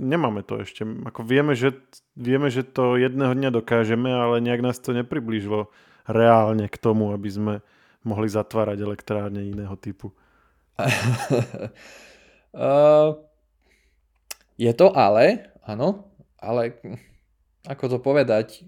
nemáme 0.02 0.42
to 0.42 0.66
ešte. 0.66 0.82
Ako 0.82 1.22
vieme, 1.22 1.54
že, 1.54 1.78
vieme, 2.18 2.50
že 2.50 2.66
to 2.66 2.98
jedného 2.98 3.38
dňa 3.38 3.54
dokážeme, 3.54 4.10
ale 4.10 4.42
nejak 4.42 4.66
nás 4.66 4.82
to 4.82 4.98
nepriblížilo 4.98 5.70
reálne 6.10 6.66
k 6.66 6.78
tomu, 6.82 7.14
aby 7.14 7.30
sme 7.30 7.54
mohli 8.04 8.30
zatvárať 8.30 8.80
elektrárne 8.80 9.44
iného 9.44 9.76
typu. 9.80 10.14
uh, 10.80 10.88
je 14.66 14.74
to 14.76 14.94
ale, 14.94 15.44
áno, 15.64 16.04
ale 16.40 16.74
ako 17.68 17.88
to 17.88 17.98
povedať, 18.04 18.68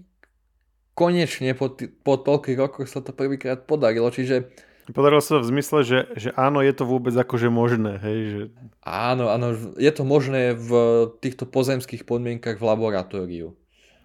konečne 0.96 1.52
po, 1.52 1.68
t- 1.68 1.92
po 1.92 2.16
toľkých 2.16 2.56
rokoch 2.56 2.88
sa 2.88 3.04
to 3.04 3.12
prvýkrát 3.12 3.68
podarilo, 3.68 4.08
čiže... 4.08 4.48
Podarilo 4.86 5.20
sa 5.20 5.42
v 5.42 5.50
zmysle, 5.50 5.82
že, 5.82 5.98
že 6.16 6.30
áno, 6.38 6.62
je 6.62 6.72
to 6.72 6.86
vôbec 6.86 7.12
akože 7.12 7.50
možné, 7.52 8.00
hej? 8.00 8.18
Že... 8.30 8.42
Áno, 8.86 9.28
áno, 9.28 9.52
je 9.76 9.92
to 9.92 10.06
možné 10.06 10.56
v 10.56 10.70
týchto 11.20 11.44
pozemských 11.44 12.08
podmienkach 12.08 12.56
v 12.56 12.64
laboratóriu. 12.64 13.52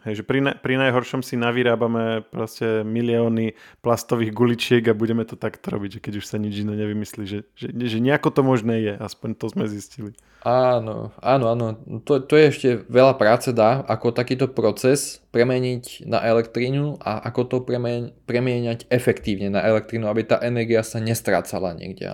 Hej, 0.01 0.22
že 0.22 0.24
pri, 0.25 0.39
na, 0.41 0.51
pri 0.58 0.81
najhoršom 0.81 1.22
si 1.22 1.38
navyrábame 1.38 2.25
proste 2.34 2.81
milióny 2.81 3.53
plastových 3.86 4.34
guličiek 4.34 4.84
a 4.89 4.98
budeme 4.98 5.22
to 5.29 5.38
takto 5.38 5.70
robiť, 5.70 5.98
že 5.98 6.03
keď 6.03 6.13
už 6.17 6.25
sa 6.25 6.41
nič 6.41 6.65
iné 6.65 6.74
nevymyslí, 6.74 7.24
že, 7.29 7.46
že, 7.53 7.70
že 7.70 7.98
nejako 8.01 8.34
to 8.34 8.41
možné 8.41 8.81
je, 8.81 8.93
aspoň 8.98 9.38
to 9.38 9.46
sme 9.53 9.70
zistili. 9.70 10.17
Áno, 10.41 11.13
áno, 11.22 11.46
áno. 11.53 11.77
To, 12.01 12.17
to 12.17 12.34
je 12.34 12.46
ešte 12.50 12.70
veľa 12.89 13.13
práce 13.13 13.53
dá, 13.53 13.86
ako 13.86 14.10
takýto 14.10 14.50
proces 14.50 15.22
premeniť 15.29 16.10
na 16.10 16.17
elektrínu 16.17 16.98
a 16.98 17.22
ako 17.22 17.41
to 17.46 17.58
premen, 17.62 18.10
premieňať 18.25 18.89
efektívne 18.89 19.53
na 19.53 19.62
elektrínu, 19.62 20.10
aby 20.10 20.25
tá 20.25 20.41
energia 20.41 20.81
sa 20.81 20.98
nestrácala 20.98 21.77
niekde. 21.77 22.10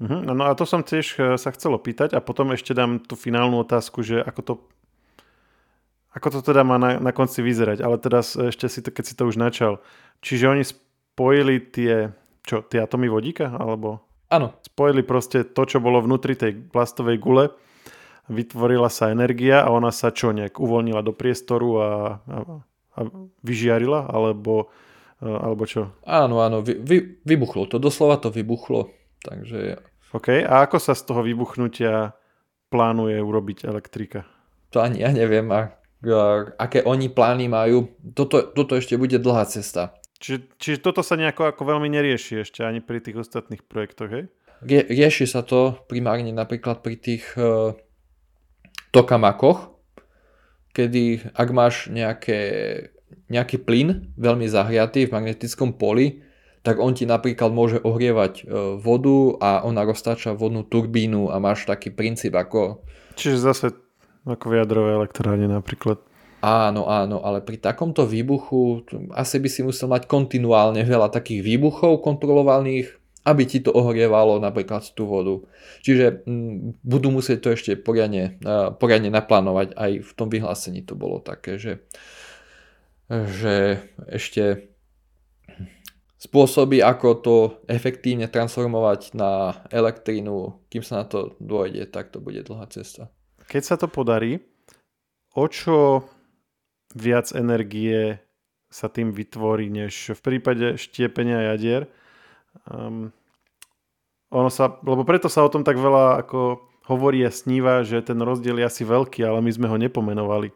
Uh-huh, 0.00 0.24
no 0.24 0.32
a 0.48 0.56
to 0.56 0.64
som 0.64 0.80
tiež 0.80 1.06
eh, 1.20 1.36
sa 1.36 1.52
chcel 1.52 1.76
opýtať 1.76 2.16
a 2.16 2.24
potom 2.24 2.56
ešte 2.56 2.72
dám 2.72 2.96
tú 3.04 3.12
finálnu 3.12 3.60
otázku, 3.60 4.00
že 4.00 4.24
ako 4.24 4.40
to 4.40 4.52
ako 6.10 6.38
to 6.38 6.40
teda 6.42 6.66
má 6.66 6.76
na, 6.76 6.98
na 6.98 7.12
konci 7.14 7.42
vyzerať, 7.42 7.82
ale 7.82 7.96
teraz 8.02 8.34
ešte 8.34 8.66
si 8.66 8.80
to, 8.82 8.90
keď 8.90 9.04
si 9.06 9.14
to 9.14 9.26
už 9.30 9.38
načal. 9.38 9.78
Čiže 10.20 10.50
oni 10.50 10.64
spojili 10.66 11.62
tie, 11.62 12.10
čo, 12.42 12.66
tie 12.66 12.82
atomy 12.82 13.06
vodíka, 13.06 13.50
alebo? 13.54 14.02
Áno. 14.30 14.54
Spojili 14.66 15.06
proste 15.06 15.46
to, 15.46 15.62
čo 15.66 15.78
bolo 15.78 16.02
vnútri 16.02 16.34
tej 16.34 16.58
plastovej 16.70 17.18
gule 17.22 17.54
vytvorila 18.30 18.86
sa 18.86 19.10
energia 19.10 19.66
a 19.66 19.74
ona 19.74 19.90
sa 19.90 20.14
čo 20.14 20.30
nejak 20.30 20.62
uvoľnila 20.62 21.02
do 21.02 21.10
priestoru 21.10 21.70
a, 21.82 21.90
a, 22.22 22.36
a 22.94 23.00
vyžiarila, 23.42 24.06
alebo, 24.06 24.70
alebo 25.18 25.66
čo? 25.66 25.90
Áno, 26.06 26.38
áno, 26.38 26.62
vy, 26.62 26.78
vy, 26.78 26.96
vybuchlo 27.26 27.66
to, 27.66 27.82
doslova 27.82 28.22
to 28.22 28.30
vybuchlo. 28.30 28.94
Takže... 29.26 29.82
OK, 30.14 30.46
a 30.46 30.64
ako 30.64 30.78
sa 30.78 30.94
z 30.94 31.02
toho 31.06 31.20
vybuchnutia 31.26 32.14
plánuje 32.70 33.18
urobiť 33.18 33.66
elektrika? 33.66 34.26
To 34.70 34.78
ani 34.78 35.02
ja 35.02 35.10
neviem, 35.10 35.50
a, 35.50 35.74
a, 35.74 35.79
aké 36.56 36.80
oni 36.84 37.12
plány 37.12 37.46
majú. 37.48 37.92
Toto, 38.16 38.40
toto 38.52 38.76
ešte 38.76 38.96
bude 38.96 39.20
dlhá 39.20 39.44
cesta. 39.44 39.96
Čiže, 40.20 40.38
čiže 40.60 40.78
toto 40.84 41.00
sa 41.00 41.16
nejako 41.16 41.48
ako 41.48 41.62
veľmi 41.64 41.88
nerieši 41.88 42.44
ešte 42.44 42.60
ani 42.60 42.84
pri 42.84 43.00
tých 43.00 43.20
ostatných 43.24 43.64
projektoch, 43.64 44.10
hej? 44.12 44.24
Rie, 44.60 44.84
rieši 44.84 45.24
sa 45.24 45.40
to 45.40 45.80
primárne 45.88 46.28
napríklad 46.36 46.84
pri 46.84 47.00
tých 47.00 47.24
uh, 47.40 47.72
tokamakoch, 48.92 49.72
kedy 50.76 51.32
ak 51.32 51.48
máš 51.56 51.88
nejaké, 51.88 52.40
nejaký 53.32 53.64
plyn 53.64 54.12
veľmi 54.20 54.44
zahriatý 54.44 55.08
v 55.08 55.14
magnetickom 55.16 55.80
poli, 55.80 56.20
tak 56.60 56.76
on 56.76 56.92
ti 56.92 57.08
napríklad 57.08 57.48
môže 57.56 57.80
ohrievať 57.80 58.44
e, 58.44 58.76
vodu 58.76 59.40
a 59.40 59.50
ona 59.64 59.80
roztáča 59.80 60.36
vodnú 60.36 60.68
turbínu 60.68 61.32
a 61.32 61.40
máš 61.40 61.64
taký 61.64 61.88
princíp 61.88 62.36
ako... 62.36 62.84
Čiže 63.16 63.36
zase 63.40 63.66
ako 64.24 64.44
v 64.52 64.56
jadrovej 64.60 64.92
elektrárne 65.00 65.48
napríklad. 65.48 66.00
Áno, 66.40 66.88
áno, 66.88 67.20
ale 67.20 67.44
pri 67.44 67.60
takomto 67.60 68.08
výbuchu 68.08 68.88
asi 69.12 69.36
by 69.36 69.48
si 69.52 69.60
musel 69.60 69.92
mať 69.92 70.08
kontinuálne 70.08 70.80
veľa 70.88 71.12
takých 71.12 71.44
výbuchov 71.44 72.00
kontrolovaných, 72.00 72.96
aby 73.28 73.44
ti 73.44 73.60
to 73.60 73.68
ohrievalo 73.76 74.40
napríklad 74.40 74.80
tú 74.96 75.04
vodu. 75.04 75.44
Čiže 75.84 76.24
m, 76.24 76.72
budú 76.80 77.12
musieť 77.12 77.44
to 77.44 77.48
ešte 77.52 77.76
poriadne, 77.76 78.40
poriadne 78.80 79.12
naplánovať. 79.12 79.76
Aj 79.76 79.92
v 80.00 80.10
tom 80.16 80.32
vyhlásení 80.32 80.80
to 80.80 80.96
bolo 80.96 81.20
také, 81.20 81.60
že, 81.60 81.84
že 83.12 83.84
ešte 84.08 84.72
spôsoby, 86.16 86.80
ako 86.80 87.08
to 87.20 87.36
efektívne 87.68 88.32
transformovať 88.32 89.12
na 89.12 89.60
elektrínu, 89.68 90.56
kým 90.72 90.80
sa 90.80 91.04
na 91.04 91.06
to 91.08 91.36
dôjde, 91.36 91.92
tak 91.92 92.08
to 92.12 92.24
bude 92.24 92.40
dlhá 92.48 92.64
cesta. 92.72 93.12
Keď 93.50 93.62
sa 93.66 93.74
to 93.74 93.90
podarí, 93.90 94.38
o 95.34 95.50
čo 95.50 96.06
viac 96.94 97.34
energie 97.34 98.22
sa 98.70 98.86
tým 98.86 99.10
vytvorí, 99.10 99.66
než 99.66 100.14
v 100.14 100.20
prípade 100.22 100.78
štiepenia 100.78 101.50
jadier, 101.54 101.90
Um, 102.66 103.14
ono 104.30 104.50
sa, 104.50 104.78
lebo 104.82 105.02
preto 105.02 105.26
sa 105.26 105.42
o 105.42 105.52
tom 105.52 105.66
tak 105.66 105.78
veľa 105.78 106.22
ako 106.26 106.62
hovorí 106.86 107.22
a 107.26 107.34
sníva, 107.34 107.82
že 107.86 108.02
ten 108.02 108.18
rozdiel 108.18 108.62
je 108.62 108.66
asi 108.66 108.82
veľký, 108.86 109.26
ale 109.26 109.42
my 109.42 109.50
sme 109.50 109.66
ho 109.70 109.76
nepomenovali. 109.78 110.54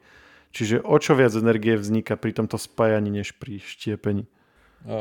Čiže 0.54 0.86
o 0.86 0.94
čo 1.02 1.18
viac 1.18 1.34
energie 1.34 1.74
vzniká 1.74 2.14
pri 2.14 2.38
tomto 2.38 2.54
spájaní, 2.54 3.10
než 3.10 3.34
pri 3.34 3.58
štiepení? 3.58 4.30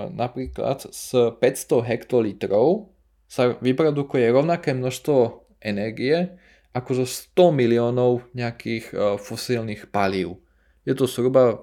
Napríklad 0.09 0.89
z 0.89 1.37
500 1.37 1.85
hektolitrov 1.85 2.89
sa 3.29 3.53
vyprodukuje 3.61 4.25
rovnaké 4.33 4.73
množstvo 4.73 5.45
energie 5.61 6.33
ako 6.73 6.91
zo 7.01 7.05
100 7.05 7.53
miliónov 7.53 8.25
nejakých 8.33 9.17
fosílnych 9.21 9.93
palív. 9.93 10.41
Je 10.83 10.97
to 10.97 11.05
zhruba 11.05 11.61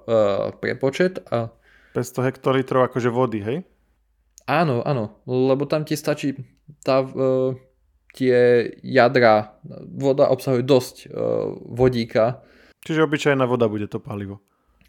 prepočet. 0.62 1.19
A... 1.35 1.50
500 1.93 2.31
hektolitrov 2.31 2.87
akože 2.87 3.11
vody, 3.11 3.43
hej? 3.43 3.59
Áno, 4.50 4.83
áno, 4.83 5.23
lebo 5.26 5.67
tam 5.67 5.87
ti 5.87 5.95
stačí 5.95 6.35
tá, 6.83 7.02
uh, 7.02 7.55
tie 8.14 8.67
jadra, 8.83 9.59
voda 9.94 10.27
obsahuje 10.27 10.66
dosť 10.66 10.94
uh, 11.07 11.55
vodíka. 11.70 12.42
Čiže 12.83 13.07
obyčajná 13.07 13.44
voda 13.44 13.70
bude 13.70 13.87
to 13.87 14.03
palivo. 14.03 14.42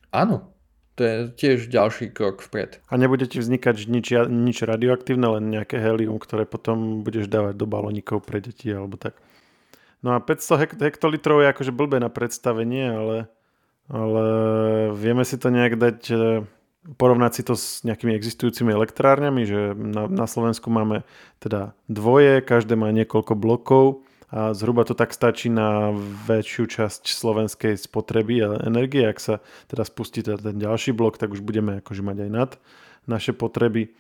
Áno, 0.10 0.50
to 0.96 1.02
je 1.04 1.16
tiež 1.36 1.70
ďalší 1.70 2.10
krok 2.16 2.42
vpred. 2.42 2.82
A 2.90 2.98
nebude 2.98 3.28
ti 3.28 3.38
vznikať 3.38 3.86
nič, 3.86 4.08
nič 4.28 4.58
radioaktívne, 4.64 5.28
len 5.40 5.54
nejaké 5.54 5.78
helium, 5.80 6.18
ktoré 6.18 6.48
potom 6.48 7.06
budeš 7.06 7.28
dávať 7.30 7.54
do 7.60 7.66
balónikov 7.68 8.24
pre 8.26 8.42
deti 8.42 8.72
alebo 8.72 8.98
tak. 8.98 9.20
No 10.02 10.18
a 10.18 10.20
500 10.20 10.82
hektolitrov 10.82 11.46
je 11.46 11.52
akože 11.54 11.72
blbé 11.72 12.02
na 12.02 12.10
predstavenie, 12.10 12.90
ale, 12.90 13.18
ale 13.86 14.26
vieme 14.98 15.22
si 15.22 15.38
to 15.38 15.54
nejak 15.54 15.78
dať 15.78 16.00
porovnať 16.98 17.32
si 17.34 17.44
to 17.46 17.54
s 17.54 17.86
nejakými 17.86 18.18
existujúcimi 18.18 18.74
elektrárňami, 18.74 19.42
že 19.46 19.78
na, 19.78 20.10
na 20.10 20.26
Slovensku 20.26 20.74
máme 20.74 21.06
teda 21.38 21.78
dvoje, 21.86 22.42
každé 22.42 22.74
má 22.74 22.90
niekoľko 22.90 23.34
blokov 23.38 24.02
a 24.32 24.56
zhruba 24.56 24.88
to 24.88 24.96
tak 24.98 25.14
stačí 25.14 25.52
na 25.52 25.94
väčšiu 26.26 26.64
časť 26.66 27.04
slovenskej 27.06 27.76
spotreby 27.78 28.36
a 28.42 28.50
energie. 28.66 29.06
Ak 29.06 29.22
sa 29.22 29.44
teda 29.68 29.86
spustí 29.86 30.26
teda 30.26 30.40
ten 30.40 30.58
ďalší 30.58 30.96
blok, 30.96 31.20
tak 31.22 31.36
už 31.36 31.44
budeme 31.44 31.84
akože 31.84 32.02
mať 32.02 32.18
aj 32.26 32.30
nad 32.32 32.52
naše 33.06 33.36
potreby. 33.36 33.94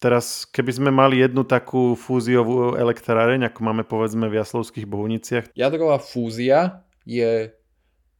Teraz, 0.00 0.48
keby 0.48 0.72
sme 0.72 0.90
mali 0.90 1.20
jednu 1.20 1.44
takú 1.44 1.92
fúziovú 1.92 2.72
elektráreň, 2.72 3.52
ako 3.52 3.60
máme 3.60 3.84
povedzme 3.84 4.32
v 4.32 4.40
Jaslovských 4.40 4.88
Bohuniciach. 4.88 5.52
Jadrová 5.52 6.00
fúzia 6.00 6.88
je 7.04 7.52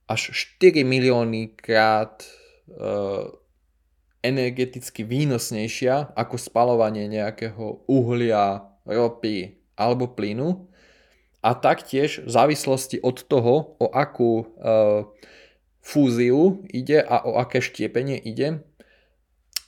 až 0.05 0.23
4 0.61 0.85
milióny 0.85 1.57
krát 1.57 2.21
uh, 2.69 3.33
energeticky 4.21 5.09
výnosnejšia 5.09 6.13
ako 6.13 6.37
spalovanie 6.37 7.09
nejakého 7.09 7.89
uhlia, 7.89 8.69
ropy 8.85 9.57
alebo 9.81 10.13
plynu. 10.13 10.69
A 11.41 11.57
taktiež 11.57 12.21
v 12.21 12.29
závislosti 12.29 13.01
od 13.01 13.25
toho, 13.25 13.81
o 13.81 13.87
akú 13.97 14.45
e, 14.45 14.47
fúziu 15.81 16.61
ide 16.69 17.01
a 17.01 17.25
o 17.25 17.41
aké 17.41 17.65
štiepenie 17.65 18.21
ide, 18.21 18.61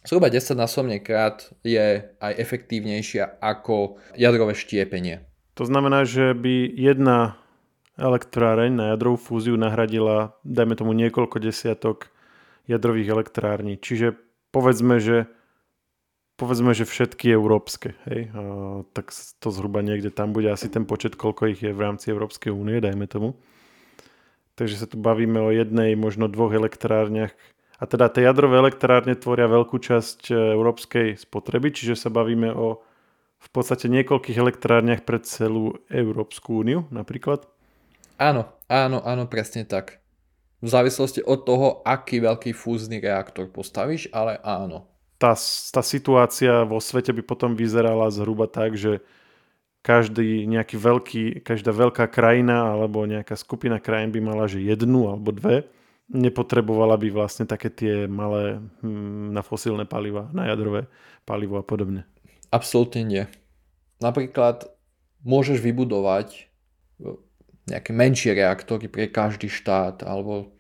zhruba 0.07 0.29
10 0.31 0.59
násobne 0.59 0.99
krát 0.99 1.51
je 1.67 2.07
aj 2.19 2.33
efektívnejšia 2.39 3.39
ako 3.43 3.99
jadrové 4.19 4.55
štiepenie. 4.55 5.27
To 5.59 5.69
znamená, 5.69 6.09
že 6.09 6.33
by 6.33 6.71
jedna 6.73 7.37
elektráreň 8.01 8.73
na 8.73 8.85
jadrovú 8.97 9.21
fúziu 9.21 9.55
nahradila, 9.61 10.35
dajme 10.49 10.75
tomu, 10.75 10.97
niekoľko 10.97 11.39
desiatok 11.45 12.09
jadrových 12.65 13.13
elektrární. 13.13 13.77
Čiže 13.77 14.17
povedzme, 14.49 14.97
že 14.97 15.29
povedzme, 16.41 16.73
že 16.75 16.89
všetky 16.89 17.31
európske, 17.31 17.95
hej, 18.09 18.33
a, 18.33 18.83
tak 18.97 19.13
to 19.13 19.49
zhruba 19.53 19.85
niekde 19.85 20.11
tam 20.11 20.33
bude 20.33 20.51
asi 20.51 20.67
ten 20.73 20.89
počet, 20.89 21.15
koľko 21.15 21.53
ich 21.53 21.61
je 21.63 21.71
v 21.71 21.83
rámci 21.85 22.11
Európskej 22.11 22.51
únie, 22.51 22.83
dajme 22.83 23.07
tomu. 23.07 23.39
Takže 24.59 24.85
sa 24.85 24.87
tu 24.91 24.99
bavíme 24.99 25.39
o 25.39 25.55
jednej, 25.55 25.97
možno 25.97 26.29
dvoch 26.29 26.53
elektrárniach. 26.53 27.33
A 27.83 27.85
teda 27.91 28.07
tie 28.07 28.23
jadrové 28.23 28.63
elektrárne 28.63 29.19
tvoria 29.19 29.51
veľkú 29.51 29.75
časť 29.75 30.31
e, 30.31 30.55
európskej 30.55 31.19
spotreby, 31.19 31.75
čiže 31.75 31.99
sa 31.99 32.15
bavíme 32.15 32.55
o 32.55 32.79
v 33.43 33.49
podstate 33.51 33.91
niekoľkých 33.91 34.39
elektrárniach 34.39 35.03
pre 35.03 35.19
celú 35.19 35.83
Európsku 35.91 36.63
úniu 36.63 36.87
napríklad. 36.95 37.43
Áno, 38.23 38.47
áno, 38.71 39.03
áno, 39.03 39.27
presne 39.27 39.67
tak. 39.67 39.99
V 40.63 40.71
závislosti 40.71 41.27
od 41.27 41.43
toho, 41.43 41.83
aký 41.83 42.23
veľký 42.23 42.55
fúzny 42.55 43.03
reaktor 43.03 43.51
postavíš, 43.51 44.07
ale 44.15 44.39
áno. 44.47 44.87
Tá, 45.19 45.35
tá 45.75 45.83
situácia 45.83 46.63
vo 46.63 46.79
svete 46.79 47.11
by 47.11 47.27
potom 47.27 47.59
vyzerala 47.59 48.15
zhruba 48.15 48.47
tak, 48.47 48.79
že 48.79 49.03
každý 49.83 50.47
nejaký 50.47 50.79
veľký, 50.79 51.23
každá 51.43 51.75
veľká 51.75 52.07
krajina 52.07 52.79
alebo 52.79 53.03
nejaká 53.11 53.35
skupina 53.35 53.83
krajín 53.83 54.15
by 54.15 54.23
mala, 54.23 54.47
že 54.47 54.63
jednu 54.63 55.11
alebo 55.11 55.35
dve. 55.35 55.67
Nepotrebovala 56.11 56.99
by 56.99 57.09
vlastne 57.15 57.47
také 57.47 57.71
tie 57.71 58.11
malé 58.11 58.59
hm, 58.83 59.31
na 59.31 59.45
fosílne 59.45 59.87
paliva, 59.87 60.27
na 60.35 60.51
jadrové 60.51 60.91
palivo 61.23 61.61
a 61.61 61.65
podobne. 61.65 62.09
Absolútne 62.51 63.07
nie. 63.07 63.25
Napríklad 64.03 64.67
môžeš 65.23 65.63
vybudovať 65.63 66.51
nejaké 67.71 67.95
menšie 67.95 68.35
reaktory 68.35 68.91
pre 68.91 69.07
každý 69.07 69.47
štát, 69.47 70.03
alebo 70.03 70.51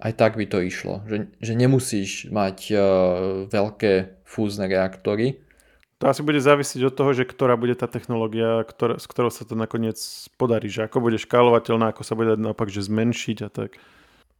aj 0.00 0.12
tak 0.16 0.36
by 0.36 0.44
to 0.48 0.60
išlo. 0.64 1.04
Že, 1.08 1.32
že 1.40 1.52
nemusíš 1.56 2.10
mať 2.32 2.58
uh, 2.72 2.80
veľké 3.48 4.24
fúzne 4.24 4.68
reaktory. 4.68 5.40
To 6.00 6.08
asi 6.08 6.24
bude 6.24 6.40
závisieť 6.40 6.88
od 6.88 6.96
toho, 6.96 7.12
že 7.12 7.28
ktorá 7.28 7.60
bude 7.60 7.76
tá 7.76 7.84
technológia, 7.84 8.64
ktorá, 8.64 8.96
s 8.96 9.04
ktorou 9.04 9.28
sa 9.28 9.44
to 9.44 9.52
nakoniec 9.52 10.00
podarí. 10.40 10.72
Že 10.72 10.88
ako 10.88 10.98
bude 11.04 11.20
škálovateľná, 11.20 11.92
ako 11.92 12.02
sa 12.04 12.16
bude 12.16 12.40
naopak 12.40 12.72
že 12.72 12.88
zmenšiť 12.88 13.38
a 13.44 13.48
tak. 13.52 13.76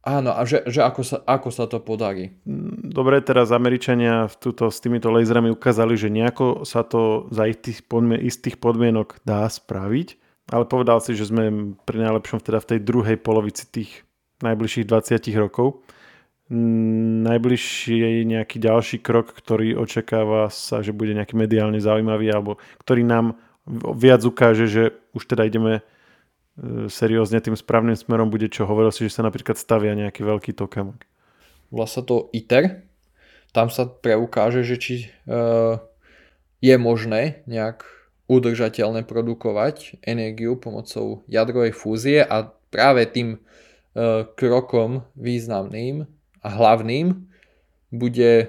Áno, 0.01 0.33
a 0.33 0.41
že, 0.49 0.65
že 0.65 0.81
ako, 0.81 1.01
sa, 1.05 1.17
ako 1.21 1.49
sa 1.53 1.69
to 1.69 1.77
podarí. 1.77 2.33
Mm, 2.43 2.89
dobre, 2.89 3.21
teraz 3.21 3.53
Američania 3.53 4.25
v 4.25 4.35
tuto, 4.41 4.73
s 4.73 4.81
týmito 4.81 5.13
laserami 5.13 5.53
ukázali, 5.53 5.93
že 5.93 6.09
nejako 6.09 6.65
sa 6.65 6.81
to 6.81 7.29
za 7.29 7.45
istých, 7.45 7.85
podmien- 7.85 8.21
istých 8.21 8.57
podmienok 8.57 9.21
dá 9.21 9.45
spraviť 9.45 10.21
ale 10.51 10.67
povedal 10.67 10.99
si, 10.99 11.15
že 11.15 11.31
sme 11.31 11.77
pri 11.87 11.97
najlepšom 12.03 12.43
teda 12.43 12.59
v 12.59 12.69
tej 12.75 12.79
druhej 12.83 13.17
polovici 13.21 13.63
tých 13.71 14.03
najbližších 14.43 14.89
20 14.89 15.31
rokov. 15.39 15.85
Najbližší 16.51 17.95
je 17.95 18.09
nejaký 18.27 18.59
ďalší 18.59 18.99
krok, 18.99 19.31
ktorý 19.31 19.79
očakáva 19.79 20.51
sa, 20.51 20.83
že 20.83 20.91
bude 20.91 21.15
nejaký 21.15 21.39
mediálne 21.39 21.79
zaujímavý 21.79 22.27
alebo 22.27 22.59
ktorý 22.83 23.07
nám 23.07 23.39
viac 23.95 24.25
ukáže, 24.27 24.67
že 24.67 24.83
už 25.15 25.23
teda 25.31 25.47
ideme 25.47 25.85
seriózne 26.87 27.41
tým 27.41 27.57
správnym 27.57 27.97
smerom 27.97 28.29
bude 28.29 28.45
čo? 28.47 28.69
Hovoril 28.69 28.93
si, 28.93 29.09
že 29.09 29.17
sa 29.17 29.25
napríklad 29.25 29.57
stavia 29.57 29.97
nejaký 29.97 30.21
veľký 30.21 30.51
tokamak. 30.53 31.09
Volá 31.73 31.87
sa 31.89 32.05
to 32.05 32.29
ITER. 32.35 32.85
Tam 33.51 33.67
sa 33.67 33.89
preukáže, 33.89 34.63
že 34.63 34.75
či 34.79 34.95
uh, 35.27 35.81
je 36.61 36.75
možné 36.77 37.43
nejak 37.49 37.83
udržateľne 38.31 39.03
produkovať 39.03 39.99
energiu 40.07 40.55
pomocou 40.55 41.27
jadrovej 41.27 41.75
fúzie 41.75 42.23
a 42.23 42.47
práve 42.71 43.03
tým 43.11 43.35
uh, 43.35 44.23
krokom 44.39 45.03
významným 45.19 46.07
a 46.41 46.47
hlavným 46.47 47.31
bude 47.91 48.31
e, 48.31 48.47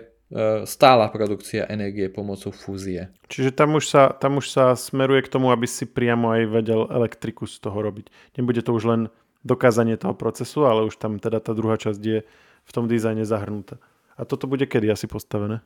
stála 0.64 1.12
produkcia 1.12 1.68
energie 1.68 2.08
pomocou 2.08 2.50
fúzie. 2.50 3.12
Čiže 3.28 3.52
tam 3.52 3.76
už, 3.76 3.84
sa, 3.84 4.02
tam 4.16 4.40
už 4.40 4.48
sa 4.48 4.72
smeruje 4.72 5.28
k 5.28 5.32
tomu, 5.32 5.52
aby 5.52 5.68
si 5.68 5.84
priamo 5.84 6.32
aj 6.32 6.42
vedel 6.48 6.88
elektriku 6.88 7.44
z 7.44 7.60
toho 7.60 7.76
robiť. 7.76 8.08
Nebude 8.40 8.64
to 8.64 8.72
už 8.72 8.84
len 8.88 9.00
dokázanie 9.44 10.00
toho 10.00 10.16
procesu, 10.16 10.64
ale 10.64 10.88
už 10.88 10.96
tam 10.96 11.20
teda 11.20 11.42
tá 11.42 11.52
druhá 11.52 11.76
časť 11.76 12.00
je 12.00 12.24
v 12.62 12.70
tom 12.72 12.88
dizajne 12.88 13.26
zahrnutá. 13.26 13.76
A 14.16 14.24
toto 14.24 14.46
bude 14.48 14.64
kedy 14.64 14.88
asi 14.92 15.10
postavené? 15.10 15.60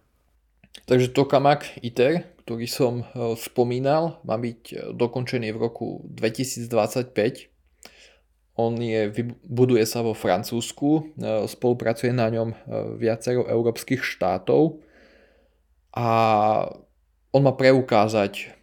Takže 0.84 1.08
tokamak 1.16 1.80
ITER, 1.80 2.36
ktorý 2.44 2.68
som 2.68 3.00
e, 3.00 3.04
spomínal, 3.40 4.20
má 4.28 4.36
byť 4.36 4.60
e, 4.68 4.74
dokončený 4.92 5.56
v 5.56 5.58
roku 5.58 6.04
2025 6.12 7.55
on 8.56 8.80
je, 8.80 9.12
buduje 9.44 9.84
sa 9.84 10.00
vo 10.00 10.16
Francúzsku, 10.16 10.88
e, 10.96 11.02
spolupracuje 11.44 12.12
na 12.12 12.32
ňom 12.32 12.48
e, 12.52 12.56
viacero 12.96 13.44
európskych 13.44 14.00
štátov 14.00 14.80
a 15.92 16.08
on 17.36 17.42
má 17.44 17.52
preukázať, 17.52 18.56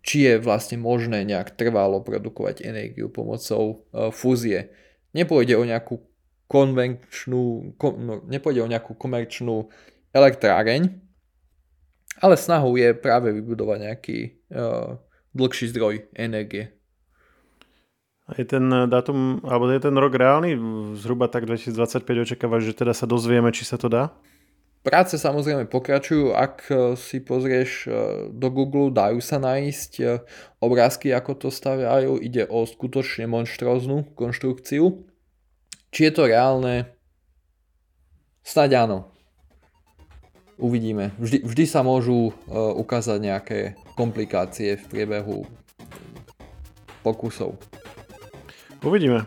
či 0.00 0.16
je 0.24 0.34
vlastne 0.40 0.80
možné 0.80 1.28
nejak 1.28 1.60
trvalo 1.60 2.00
produkovať 2.00 2.64
energiu 2.64 3.12
pomocou 3.12 3.84
e, 3.92 4.08
fúzie. 4.16 4.72
Nepôjde 5.12 5.60
o 5.60 5.68
nejakú 5.68 6.00
konvenčnú, 6.46 7.76
kom, 7.76 8.00
no, 8.00 8.14
nepôjde 8.24 8.64
o 8.64 8.70
nejakú 8.70 8.96
komerčnú 8.96 9.68
elektráreň, 10.14 10.88
ale 12.22 12.34
snahou 12.40 12.80
je 12.80 12.96
práve 12.96 13.28
vybudovať 13.28 13.78
nejaký 13.82 14.18
uh, 14.54 14.96
dlhší 15.36 15.68
zdroj 15.68 16.08
energie. 16.16 16.75
Je 18.34 18.42
ten 18.42 18.66
dátum, 18.90 19.38
alebo 19.46 19.70
je 19.70 19.78
ten 19.78 19.94
rok 19.94 20.10
reálny? 20.10 20.58
Zhruba 20.98 21.30
tak 21.30 21.46
2025 21.46 22.02
očakávaš, 22.26 22.74
že 22.74 22.74
teda 22.74 22.90
sa 22.90 23.06
dozvieme, 23.06 23.54
či 23.54 23.62
sa 23.62 23.78
to 23.78 23.86
dá? 23.86 24.10
Práce 24.82 25.14
samozrejme 25.14 25.70
pokračujú, 25.70 26.34
ak 26.34 26.54
e, 26.66 26.74
si 26.98 27.22
pozrieš 27.22 27.86
e, 27.86 27.90
do 28.34 28.50
Google, 28.50 28.90
dajú 28.90 29.18
sa 29.22 29.38
nájsť 29.38 29.92
obrázky, 30.58 31.14
ako 31.14 31.46
to 31.46 31.48
staviajú, 31.54 32.18
ide 32.18 32.46
o 32.50 32.66
skutočne 32.66 33.30
monštróznu 33.30 34.14
konštrukciu. 34.18 35.06
Či 35.94 36.10
je 36.10 36.12
to 36.14 36.26
reálne? 36.26 36.90
Snaď 38.42 38.86
áno. 38.86 38.98
Uvidíme. 40.58 41.14
Vždy, 41.18 41.46
vždy 41.46 41.64
sa 41.66 41.82
môžu 41.82 42.32
ukázať 42.50 43.18
nejaké 43.20 43.58
komplikácie 43.98 44.78
v 44.80 44.84
priebehu 44.88 45.44
pokusov. 47.04 47.58
Uvidíme. 48.84 49.24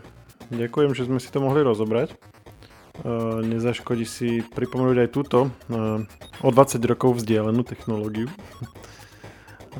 Ďakujem, 0.50 0.90
že 0.94 1.06
sme 1.06 1.22
si 1.22 1.30
to 1.30 1.38
mohli 1.38 1.62
rozobrať. 1.62 2.14
Uh, 3.00 3.40
nezaškodí 3.40 4.04
si 4.04 4.44
pripomenúť 4.44 5.06
aj 5.06 5.10
túto 5.14 5.48
uh, 5.48 6.02
o 6.44 6.48
20 6.52 6.76
rokov 6.84 7.22
vzdialenú 7.22 7.64
technológiu. 7.64 8.28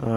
A 0.01 0.15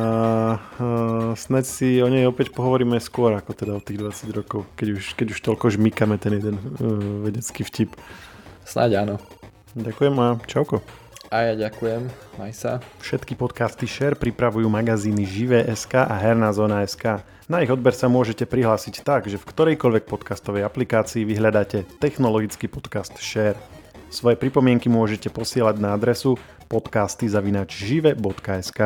uh, 0.55 1.33
snad 1.33 1.65
si 1.65 1.97
o 1.99 2.07
nej 2.07 2.29
opäť 2.29 2.53
pohovoríme 2.53 3.01
skôr 3.01 3.33
ako 3.33 3.51
teda 3.57 3.73
o 3.75 3.81
tých 3.81 3.97
20 3.97 4.37
rokov, 4.37 4.69
keď 4.77 5.01
už, 5.01 5.03
keď 5.17 5.27
už 5.33 5.39
toľko 5.41 5.73
žmýkame 5.73 6.15
ten 6.21 6.37
jeden 6.37 6.55
uh, 6.55 7.25
vedecký 7.25 7.65
vtip. 7.65 7.91
Snáď 8.63 9.03
áno. 9.03 9.15
Ďakujem 9.73 10.15
a 10.21 10.37
čauko. 10.45 10.85
A 11.33 11.49
ja 11.49 11.53
ďakujem, 11.57 12.13
maj 12.37 12.53
sa. 12.53 12.77
Všetky 13.01 13.33
podcasty 13.33 13.89
Share 13.89 14.13
pripravujú 14.13 14.69
magazíny 14.69 15.25
Živé.sk 15.25 16.05
a 16.05 16.13
Herná 16.13 16.53
zóna.sk. 16.53 17.25
Na 17.51 17.59
ich 17.59 17.67
odber 17.67 17.91
sa 17.91 18.07
môžete 18.07 18.47
prihlásiť 18.47 19.03
tak, 19.03 19.27
že 19.27 19.35
v 19.35 19.43
ktorejkoľvek 19.43 20.07
podcastovej 20.07 20.63
aplikácii 20.63 21.27
vyhľadáte 21.27 21.83
technologický 21.99 22.71
podcast 22.71 23.19
Share. 23.19 23.59
Svoje 24.07 24.39
pripomienky 24.39 24.87
môžete 24.87 25.27
posielať 25.27 25.75
na 25.75 25.91
adresu 25.91 26.39
podcasty.žive.sk. 26.71 28.79